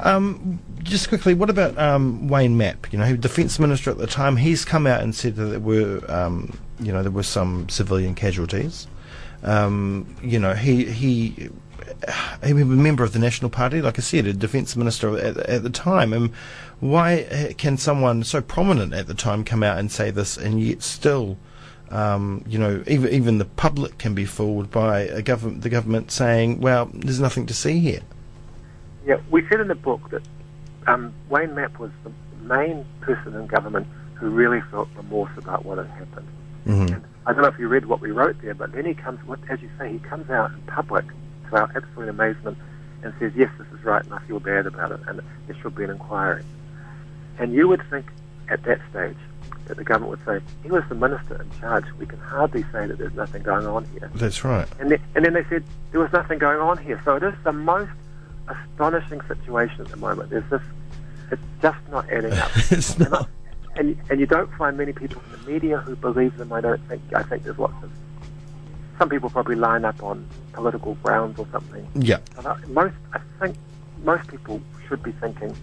Um, 0.00 0.58
just 0.82 1.08
quickly, 1.08 1.34
what 1.34 1.50
about 1.50 1.76
um, 1.78 2.28
Wayne 2.28 2.56
Mapp? 2.56 2.92
You 2.92 2.98
know, 2.98 3.16
defence 3.16 3.58
minister 3.58 3.90
at 3.90 3.98
the 3.98 4.06
time. 4.06 4.36
He's 4.36 4.64
come 4.64 4.86
out 4.86 5.00
and 5.00 5.14
said 5.14 5.36
that 5.36 5.44
there 5.44 5.60
were, 5.60 6.02
um, 6.10 6.58
you 6.80 6.92
know, 6.92 7.02
there 7.02 7.12
were 7.12 7.22
some 7.22 7.68
civilian 7.68 8.14
casualties. 8.14 8.86
Um, 9.42 10.16
you 10.22 10.38
know, 10.38 10.54
he 10.54 10.84
he 10.86 11.50
he 12.44 12.52
was 12.52 12.62
a 12.62 12.66
member 12.66 13.04
of 13.04 13.12
the 13.12 13.18
National 13.18 13.50
Party, 13.50 13.80
like 13.80 13.98
I 13.98 14.02
said, 14.02 14.26
a 14.26 14.32
defence 14.32 14.76
minister 14.76 15.16
at, 15.16 15.36
at 15.36 15.62
the 15.62 15.70
time. 15.70 16.12
And 16.12 16.32
why 16.80 17.54
can 17.58 17.76
someone 17.76 18.22
so 18.24 18.40
prominent 18.40 18.92
at 18.92 19.06
the 19.06 19.14
time 19.14 19.44
come 19.44 19.62
out 19.62 19.78
and 19.78 19.90
say 19.90 20.10
this, 20.10 20.36
and 20.36 20.60
yet 20.60 20.82
still? 20.82 21.36
Um, 21.90 22.44
you 22.48 22.58
know, 22.58 22.82
even 22.86 23.12
even 23.12 23.38
the 23.38 23.44
public 23.44 23.98
can 23.98 24.14
be 24.14 24.24
fooled 24.24 24.70
by 24.70 25.00
a 25.02 25.22
government, 25.22 25.62
the 25.62 25.68
government 25.68 26.10
saying, 26.10 26.60
"Well, 26.60 26.90
there's 26.92 27.20
nothing 27.20 27.46
to 27.46 27.54
see 27.54 27.78
here." 27.78 28.00
Yeah, 29.06 29.18
we 29.30 29.46
said 29.48 29.60
in 29.60 29.68
the 29.68 29.76
book 29.76 30.10
that 30.10 30.22
um, 30.88 31.14
Wayne 31.28 31.54
Mapp 31.54 31.78
was 31.78 31.92
the 32.02 32.10
main 32.42 32.84
person 33.00 33.34
in 33.34 33.46
government 33.46 33.86
who 34.14 34.30
really 34.30 34.60
felt 34.70 34.88
remorse 34.96 35.30
about 35.36 35.64
what 35.64 35.78
had 35.78 35.86
happened. 35.88 36.26
Mhm. 36.66 36.94
And 36.94 37.04
I 37.26 37.32
don't 37.32 37.42
know 37.42 37.48
if 37.48 37.58
you 37.58 37.68
read 37.68 37.86
what 37.86 38.00
we 38.00 38.10
wrote 38.10 38.36
there, 38.42 38.54
but 38.54 38.72
then 38.72 38.84
he 38.84 38.94
comes, 38.94 39.20
as 39.48 39.60
you 39.60 39.68
say, 39.78 39.92
he 39.92 39.98
comes 40.00 40.28
out 40.30 40.50
in 40.50 40.60
public 40.62 41.04
to 41.50 41.56
our 41.56 41.70
absolute 41.74 42.08
amazement 42.08 42.58
and 43.02 43.12
says, 43.18 43.32
yes, 43.36 43.50
this 43.58 43.66
is 43.78 43.84
right 43.84 44.04
and 44.04 44.14
I 44.14 44.18
feel 44.20 44.40
bad 44.40 44.66
about 44.66 44.92
it 44.92 45.00
and 45.06 45.20
there 45.46 45.56
should 45.60 45.74
be 45.74 45.84
an 45.84 45.90
inquiry. 45.90 46.44
And 47.38 47.52
you 47.52 47.68
would 47.68 47.82
think 47.90 48.06
at 48.48 48.62
that 48.64 48.80
stage 48.90 49.16
that 49.66 49.76
the 49.76 49.84
government 49.84 50.10
would 50.10 50.24
say, 50.24 50.44
he 50.62 50.70
was 50.70 50.84
the 50.88 50.94
minister 50.94 51.40
in 51.40 51.60
charge. 51.60 51.84
We 51.98 52.06
can 52.06 52.18
hardly 52.20 52.62
say 52.72 52.86
that 52.86 52.98
there's 52.98 53.14
nothing 53.14 53.42
going 53.42 53.66
on 53.66 53.84
here. 53.86 54.10
That's 54.14 54.44
right. 54.44 54.68
And 54.78 54.90
then, 54.90 55.00
and 55.14 55.24
then 55.24 55.34
they 55.34 55.44
said 55.48 55.64
there 55.90 56.00
was 56.00 56.12
nothing 56.12 56.38
going 56.38 56.60
on 56.60 56.78
here. 56.78 57.00
So 57.04 57.16
it 57.16 57.22
is 57.22 57.34
the 57.44 57.52
most 57.52 57.90
astonishing 58.48 59.20
situation 59.22 59.80
at 59.80 59.88
the 59.88 59.96
moment. 59.96 60.30
There's 60.30 60.48
this, 60.50 60.62
it's 61.30 61.42
just 61.60 61.78
not 61.90 62.08
adding 62.10 62.32
up. 62.32 62.50
it's 62.70 62.96
and, 62.96 63.06
I, 63.06 63.10
not. 63.10 63.28
and, 63.76 63.98
and 64.10 64.20
you 64.20 64.26
don't 64.26 64.52
find 64.54 64.76
many 64.76 64.92
people 64.92 65.20
in 65.26 65.44
the 65.44 65.50
media 65.50 65.78
who 65.78 65.96
believe 65.96 66.36
them. 66.36 66.52
I 66.52 66.60
don't 66.60 66.82
think. 66.88 67.02
I 67.14 67.22
think 67.22 67.42
there's 67.42 67.58
lots 67.58 67.82
of. 67.82 67.90
Some 68.98 69.08
people 69.08 69.28
probably 69.30 69.56
line 69.56 69.84
up 69.84 70.02
on 70.02 70.26
political 70.52 70.94
grounds 71.02 71.38
or 71.38 71.46
something. 71.52 71.86
Yeah. 71.94 72.18
But 72.34 72.46
I, 72.46 72.56
most, 72.68 72.94
I 73.12 73.20
think, 73.40 73.56
most 74.04 74.28
people 74.28 74.60
should 74.88 75.02
be 75.02 75.12
thinking, 75.12 75.54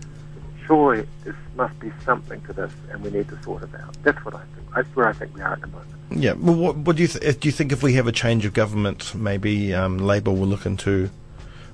surely 0.66 1.08
there 1.24 1.36
must 1.56 1.80
be 1.80 1.92
something 2.06 2.42
to 2.42 2.54
this, 2.54 2.72
and 2.92 3.02
we 3.04 3.10
need 3.10 3.28
to 3.30 3.42
sort 3.44 3.64
it 3.64 3.70
out. 3.82 3.96
That's 4.04 4.24
what 4.24 4.36
I 4.36 4.40
think. 4.56 4.74
That's 4.76 4.96
where 4.96 5.08
I 5.08 5.14
think 5.14 5.36
we 5.36 5.42
are 5.42 5.54
at 5.54 5.62
the 5.62 5.68
moment. 5.68 5.90
Yeah. 6.12 6.34
Well, 6.34 6.56
what, 6.56 6.76
what 6.78 6.96
do 6.96 7.02
you 7.02 7.08
th- 7.08 7.40
do? 7.40 7.48
You 7.48 7.52
think 7.52 7.72
if 7.72 7.82
we 7.82 7.94
have 7.94 8.08
a 8.08 8.12
change 8.12 8.46
of 8.46 8.54
government, 8.54 9.16
maybe 9.16 9.74
um, 9.74 9.98
Labor 9.98 10.32
will 10.32 10.48
look 10.48 10.66
into, 10.68 11.10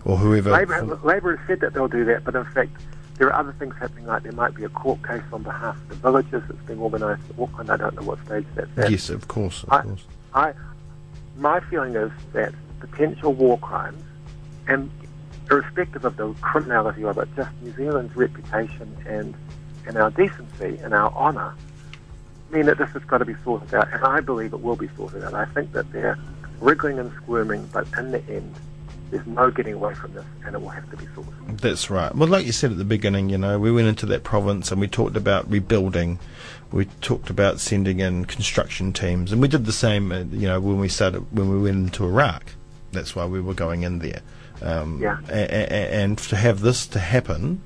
or 0.06 0.16
whoever? 0.18 0.52
Labor, 0.52 1.00
Labor 1.04 1.36
has 1.36 1.48
said 1.48 1.60
that 1.60 1.74
they'll 1.74 1.88
do 1.90 2.06
that, 2.06 2.24
but 2.24 2.36
in 2.36 2.46
fact, 2.46 2.72
there 3.18 3.28
are 3.28 3.34
other 3.38 3.52
things 3.54 3.76
happening. 3.78 4.06
Like 4.06 4.24
there 4.24 4.32
might 4.32 4.56
be 4.56 4.64
a 4.64 4.70
court 4.70 5.06
case 5.06 5.22
on 5.34 5.44
behalf 5.44 5.76
of 5.76 5.90
the 5.90 5.96
villagers 5.96 6.44
that's 6.48 6.62
being 6.66 6.80
organised 6.80 7.22
in 7.30 7.44
Auckland. 7.44 7.70
I 7.70 7.76
don't 7.76 7.96
know 7.96 8.04
what 8.04 8.26
stage 8.26 8.46
that's 8.56 8.78
at. 8.78 8.90
yes, 8.92 9.10
of 9.10 9.28
course, 9.28 9.64
of 9.64 9.74
I- 9.74 9.82
course. 9.82 10.04
I, 10.34 10.54
my 11.40 11.60
feeling 11.62 11.96
is 11.96 12.12
that 12.34 12.54
potential 12.80 13.34
war 13.34 13.58
crimes, 13.60 14.04
and 14.68 14.92
irrespective 15.50 16.06
of 16.06 16.18
the 16.18 16.34
criminality 16.42 17.04
of 17.04 17.18
it, 17.18 17.28
just 17.36 17.50
New 17.62 17.72
Zealand's 17.74 18.16
reputation 18.16 18.96
and 19.08 19.36
and 19.88 19.98
our 19.98 20.12
decency 20.12 20.78
and 20.84 20.94
our 20.94 21.12
honour 21.14 21.56
mean 22.52 22.66
that 22.68 22.78
this 22.78 22.90
has 22.92 23.04
got 23.06 23.20
to 23.20 23.26
be 23.26 23.36
sorted 23.44 23.74
out, 23.74 23.92
and 23.92 24.04
I 24.04 24.20
believe 24.20 24.54
it 24.54 24.62
will 24.62 24.76
be 24.76 24.90
sorted 24.96 25.24
out. 25.24 25.34
I 25.34 25.46
think 25.46 25.72
that 25.74 25.92
they're 25.92 26.18
wriggling 26.60 27.00
and 27.00 27.12
squirming, 27.14 27.68
but 27.74 27.88
in 27.98 28.12
the 28.12 28.24
end, 28.30 28.56
there's 29.10 29.26
no 29.26 29.50
getting 29.50 29.74
away 29.74 29.96
from 29.96 30.14
this, 30.14 30.26
and 30.46 30.56
it 30.56 30.62
will 30.62 30.70
have 30.70 30.90
to 30.92 30.98
be 30.98 31.08
sorted. 31.16 31.58
That's 31.60 31.90
right. 31.90 32.14
Well, 32.14 32.28
like 32.28 32.46
you 32.46 32.52
said 32.52 32.72
at 32.72 32.78
the 32.78 32.86
beginning, 32.86 33.30
you 33.30 33.38
know, 33.38 33.60
we 33.60 33.72
went 33.72 33.88
into 33.88 34.06
that 34.08 34.24
province 34.24 34.72
and 34.72 34.80
we 34.80 34.88
talked 34.88 35.18
about 35.18 35.50
rebuilding. 35.50 36.20
We 36.72 36.86
talked 37.02 37.30
about 37.32 37.60
sending 37.60 38.00
in 38.00 38.26
construction 38.26 38.94
teams, 38.94 39.32
and 39.32 39.42
we 39.42 39.48
did 39.48 39.66
the 39.66 39.72
same, 39.72 40.12
uh, 40.12 40.20
you 40.32 40.48
know, 40.48 40.60
when 40.60 40.80
we 40.80 40.88
started 40.88 41.26
when 41.36 41.50
we 41.50 41.58
went 41.60 41.78
into 41.78 42.06
Iraq. 42.06 42.44
That's 42.92 43.16
why 43.16 43.26
we 43.26 43.42
were 43.42 43.54
going 43.56 43.84
in 43.84 44.00
there. 44.00 44.22
Um, 44.62 45.00
Yeah. 45.02 45.18
a- 45.30 45.34
a- 45.34 45.94
and 46.04 46.18
to 46.18 46.36
have 46.36 46.62
this 46.62 46.86
to 46.88 47.00
happen 47.00 47.62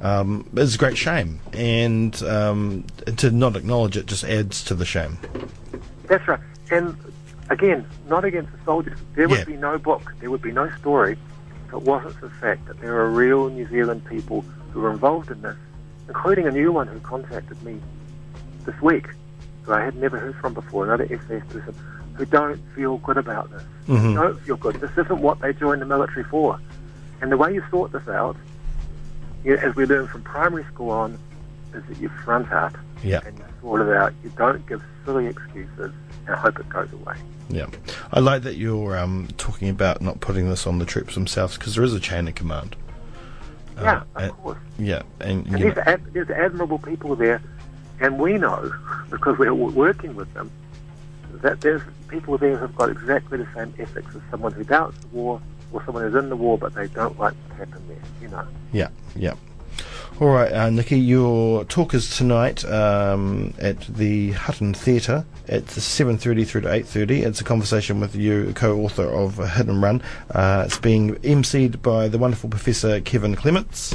um, 0.00 0.46
is 0.54 0.74
a 0.74 0.78
great 0.78 0.96
shame, 0.96 1.40
and 1.52 2.14
um, 2.22 2.84
to 3.16 3.30
not 3.30 3.56
acknowledge 3.56 3.96
it 3.96 4.06
just 4.06 4.24
adds 4.24 4.62
to 4.64 4.74
the 4.74 4.84
shame. 4.84 5.16
That's 6.06 6.26
right. 6.28 6.40
And 6.70 6.94
again, 7.50 7.86
not 8.08 8.24
against 8.24 8.52
the 8.52 8.58
soldiers. 8.64 8.98
There 9.14 9.28
would 9.28 9.38
Yeah. 9.40 9.44
be 9.44 9.56
no 9.56 9.78
book, 9.78 10.14
there 10.20 10.30
would 10.30 10.42
be 10.42 10.52
no 10.52 10.70
story 10.78 11.16
if 11.68 11.72
it 11.74 11.82
wasn't 11.82 12.14
for 12.16 12.26
the 12.28 12.34
fact 12.34 12.66
that 12.68 12.80
there 12.80 12.94
are 13.00 13.10
real 13.10 13.48
New 13.48 13.66
Zealand 13.68 14.04
people 14.04 14.44
who 14.72 14.84
are 14.84 14.90
involved 14.90 15.30
in 15.30 15.40
this, 15.42 15.56
including 16.08 16.46
a 16.46 16.50
new 16.50 16.72
one 16.72 16.86
who 16.86 17.00
contacted 17.00 17.60
me 17.62 17.80
this 18.66 18.80
week, 18.82 19.06
who 19.62 19.72
I 19.72 19.82
had 19.84 19.96
never 19.96 20.18
heard 20.18 20.36
from 20.36 20.54
before, 20.54 20.84
another 20.84 21.06
SAS 21.08 21.42
person, 21.48 21.74
who 22.14 22.24
don't 22.26 22.60
feel 22.74 22.98
good 22.98 23.16
about 23.16 23.50
this. 23.50 23.62
Mhm. 23.88 24.14
Don't 24.14 24.40
feel 24.40 24.56
good. 24.56 24.76
This 24.76 24.90
isn't 24.92 25.20
what 25.20 25.40
they 25.40 25.52
joined 25.52 25.80
the 25.82 25.86
military 25.86 26.24
for. 26.24 26.58
And 27.20 27.30
the 27.32 27.36
way 27.36 27.54
you 27.54 27.62
sort 27.70 27.92
this 27.92 28.06
out, 28.08 28.36
you 29.44 29.56
as 29.56 29.74
we 29.76 29.86
learn 29.86 30.06
from 30.08 30.22
primary 30.22 30.64
school 30.64 30.90
on, 30.90 31.18
is 31.74 31.82
that 31.88 31.98
you 31.98 32.08
front 32.24 32.50
up 32.52 32.76
Yeah. 33.02 33.20
and 33.24 33.36
you 33.38 33.44
sort 33.60 33.80
it 33.86 33.94
out. 33.96 34.12
You 34.24 34.30
don't 34.36 34.66
give 34.66 34.82
silly 35.04 35.26
excuses 35.26 35.92
and 36.26 36.36
hope 36.36 36.58
it 36.58 36.68
goes 36.68 36.92
away. 36.92 37.14
Yeah, 37.48 37.66
I 38.12 38.18
like 38.18 38.42
that 38.42 38.56
you're 38.56 38.98
um, 38.98 39.28
talking 39.38 39.68
about 39.68 40.02
not 40.02 40.18
putting 40.20 40.48
this 40.50 40.66
on 40.66 40.78
the 40.80 40.84
troops 40.84 41.14
themselves 41.14 41.56
because 41.56 41.76
there 41.76 41.84
is 41.84 41.94
a 41.94 42.00
chain 42.00 42.26
of 42.26 42.34
command. 42.34 42.74
Uh, 43.78 43.82
yeah, 43.82 43.96
of 44.16 44.22
and- 44.22 44.32
course. 44.32 44.58
Yeah, 44.78 45.02
and, 45.20 45.46
And 45.46 45.62
there's, 45.62 45.78
ad, 45.78 46.00
there's 46.12 46.30
admirable 46.30 46.78
people 46.78 47.14
there, 47.14 47.40
and 48.00 48.18
we 48.18 48.38
know 48.38 48.72
because 49.10 49.38
we're 49.38 49.54
working 49.54 50.14
with 50.14 50.32
them 50.34 50.50
that 51.42 51.60
there's 51.60 51.82
people 52.08 52.38
there 52.38 52.56
who've 52.56 52.74
got 52.76 52.90
exactly 52.90 53.38
the 53.38 53.48
same 53.54 53.72
ethics 53.78 54.14
as 54.14 54.22
someone 54.30 54.52
who 54.52 54.64
doubts 54.64 54.98
the 54.98 55.06
war 55.08 55.40
or 55.72 55.84
someone 55.84 56.04
who's 56.04 56.14
in 56.14 56.28
the 56.28 56.36
war 56.36 56.56
but 56.56 56.74
they 56.74 56.86
don't 56.88 57.18
like 57.18 57.34
what's 57.46 57.58
happened 57.58 57.88
there. 57.88 57.98
You 58.20 58.28
know. 58.28 58.46
yeah, 58.72 58.88
yeah. 59.14 59.34
All 60.18 60.28
right, 60.28 60.50
uh, 60.50 60.70
Nicky, 60.70 60.98
your 60.98 61.66
talk 61.66 61.92
is 61.92 62.16
tonight 62.16 62.64
um, 62.64 63.52
at 63.58 63.80
the 63.82 64.30
Hutton 64.30 64.72
Theatre 64.72 65.26
at 65.46 65.68
seven 65.68 66.16
thirty 66.16 66.44
through 66.46 66.62
to 66.62 66.72
eight 66.72 66.86
thirty. 66.86 67.22
It's 67.22 67.42
a 67.42 67.44
conversation 67.44 68.00
with 68.00 68.16
you, 68.16 68.52
co-author 68.54 69.12
of 69.12 69.38
and 69.38 69.82
Run. 69.82 70.02
Uh, 70.30 70.62
it's 70.64 70.78
being 70.78 71.16
emceed 71.16 71.82
by 71.82 72.08
the 72.08 72.16
wonderful 72.16 72.48
Professor 72.48 73.02
Kevin 73.02 73.36
Clements. 73.36 73.94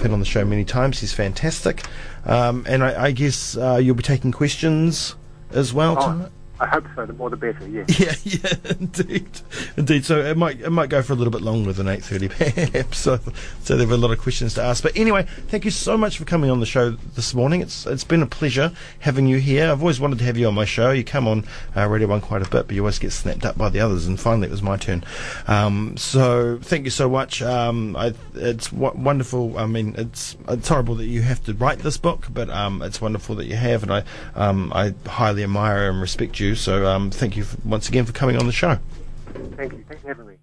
I've 0.00 0.04
had 0.06 0.12
on 0.14 0.20
the 0.20 0.24
show 0.24 0.46
many 0.46 0.64
times. 0.64 0.98
He's 1.00 1.12
fantastic, 1.12 1.84
um, 2.24 2.64
and 2.66 2.82
I, 2.82 3.04
I 3.08 3.10
guess 3.10 3.54
uh, 3.58 3.76
you'll 3.76 3.94
be 3.96 4.02
taking 4.02 4.32
questions 4.32 5.14
as 5.50 5.74
well 5.74 5.94
Oh, 5.98 6.12
tonight. 6.12 6.30
I 6.60 6.66
hope 6.66 6.84
so. 6.94 7.06
The 7.06 7.14
more 7.14 7.30
the 7.30 7.36
better. 7.36 7.66
Yeah. 7.70 7.84
Yeah, 7.88 8.14
yeah, 8.24 8.54
indeed, 8.80 9.28
indeed. 9.76 10.04
So 10.04 10.18
it 10.20 10.36
might 10.36 10.60
it 10.60 10.70
might 10.70 10.90
go 10.90 11.00
for 11.02 11.12
a 11.14 11.16
little 11.16 11.30
bit 11.30 11.40
longer 11.40 11.72
than 11.72 11.88
eight 11.88 12.04
thirty, 12.04 12.28
perhaps. 12.28 12.98
So, 12.98 13.18
so 13.62 13.76
there 13.76 13.86
were 13.86 13.94
a 13.94 13.98
lot 13.98 14.10
of 14.10 14.18
questions 14.20 14.54
to 14.54 14.62
ask. 14.62 14.82
But 14.82 14.96
anyway, 14.96 15.26
thank 15.48 15.64
you 15.64 15.70
so 15.70 15.96
much 15.96 16.18
for 16.18 16.24
coming 16.24 16.50
on 16.50 16.60
the 16.60 16.66
show 16.66 16.90
this 16.90 17.32
morning. 17.34 17.62
It's 17.62 17.86
it's 17.86 18.04
been 18.04 18.22
a 18.22 18.26
pleasure 18.26 18.72
having 18.98 19.26
you 19.26 19.38
here. 19.38 19.70
I've 19.70 19.80
always 19.80 20.00
wanted 20.00 20.18
to 20.18 20.24
have 20.24 20.36
you 20.36 20.46
on 20.48 20.54
my 20.54 20.64
show. 20.66 20.90
You 20.90 21.04
come 21.04 21.26
on 21.26 21.44
uh, 21.76 21.88
Radio 21.88 22.08
One 22.08 22.20
quite 22.20 22.42
a 22.46 22.50
bit, 22.50 22.66
but 22.66 22.72
you 22.72 22.82
always 22.82 22.98
get 22.98 23.12
snapped 23.12 23.46
up 23.46 23.56
by 23.56 23.68
the 23.70 23.80
others. 23.80 24.06
And 24.06 24.20
finally, 24.20 24.48
it 24.48 24.50
was 24.50 24.62
my 24.62 24.76
turn. 24.76 25.04
Um, 25.46 25.96
so 25.96 26.58
thank 26.60 26.84
you 26.84 26.90
so 26.90 27.08
much. 27.08 27.40
Um, 27.40 27.96
I, 27.96 28.12
it's 28.34 28.68
w- 28.70 29.00
wonderful. 29.02 29.56
I 29.56 29.66
mean, 29.66 29.94
it's 29.96 30.36
it's 30.48 30.68
horrible 30.68 30.96
that 30.96 31.06
you 31.06 31.22
have 31.22 31.42
to 31.44 31.54
write 31.54 31.78
this 31.78 31.96
book, 31.96 32.26
but 32.30 32.50
um, 32.50 32.82
it's 32.82 33.00
wonderful 33.00 33.36
that 33.36 33.46
you 33.46 33.56
have, 33.56 33.82
and 33.82 33.92
I 33.92 34.04
um, 34.34 34.72
I 34.74 34.94
highly 35.06 35.42
admire 35.44 35.88
and 35.88 36.00
respect 36.00 36.38
you. 36.40 36.49
So 36.54 36.86
um, 36.86 37.10
thank 37.10 37.36
you 37.36 37.44
once 37.64 37.88
again 37.88 38.04
for 38.04 38.12
coming 38.12 38.36
on 38.36 38.46
the 38.46 38.52
show. 38.52 38.78
Thank 39.56 39.72
you. 39.72 39.84
Thanks 39.88 40.02
for 40.02 40.08
having 40.08 40.26
me. 40.26 40.34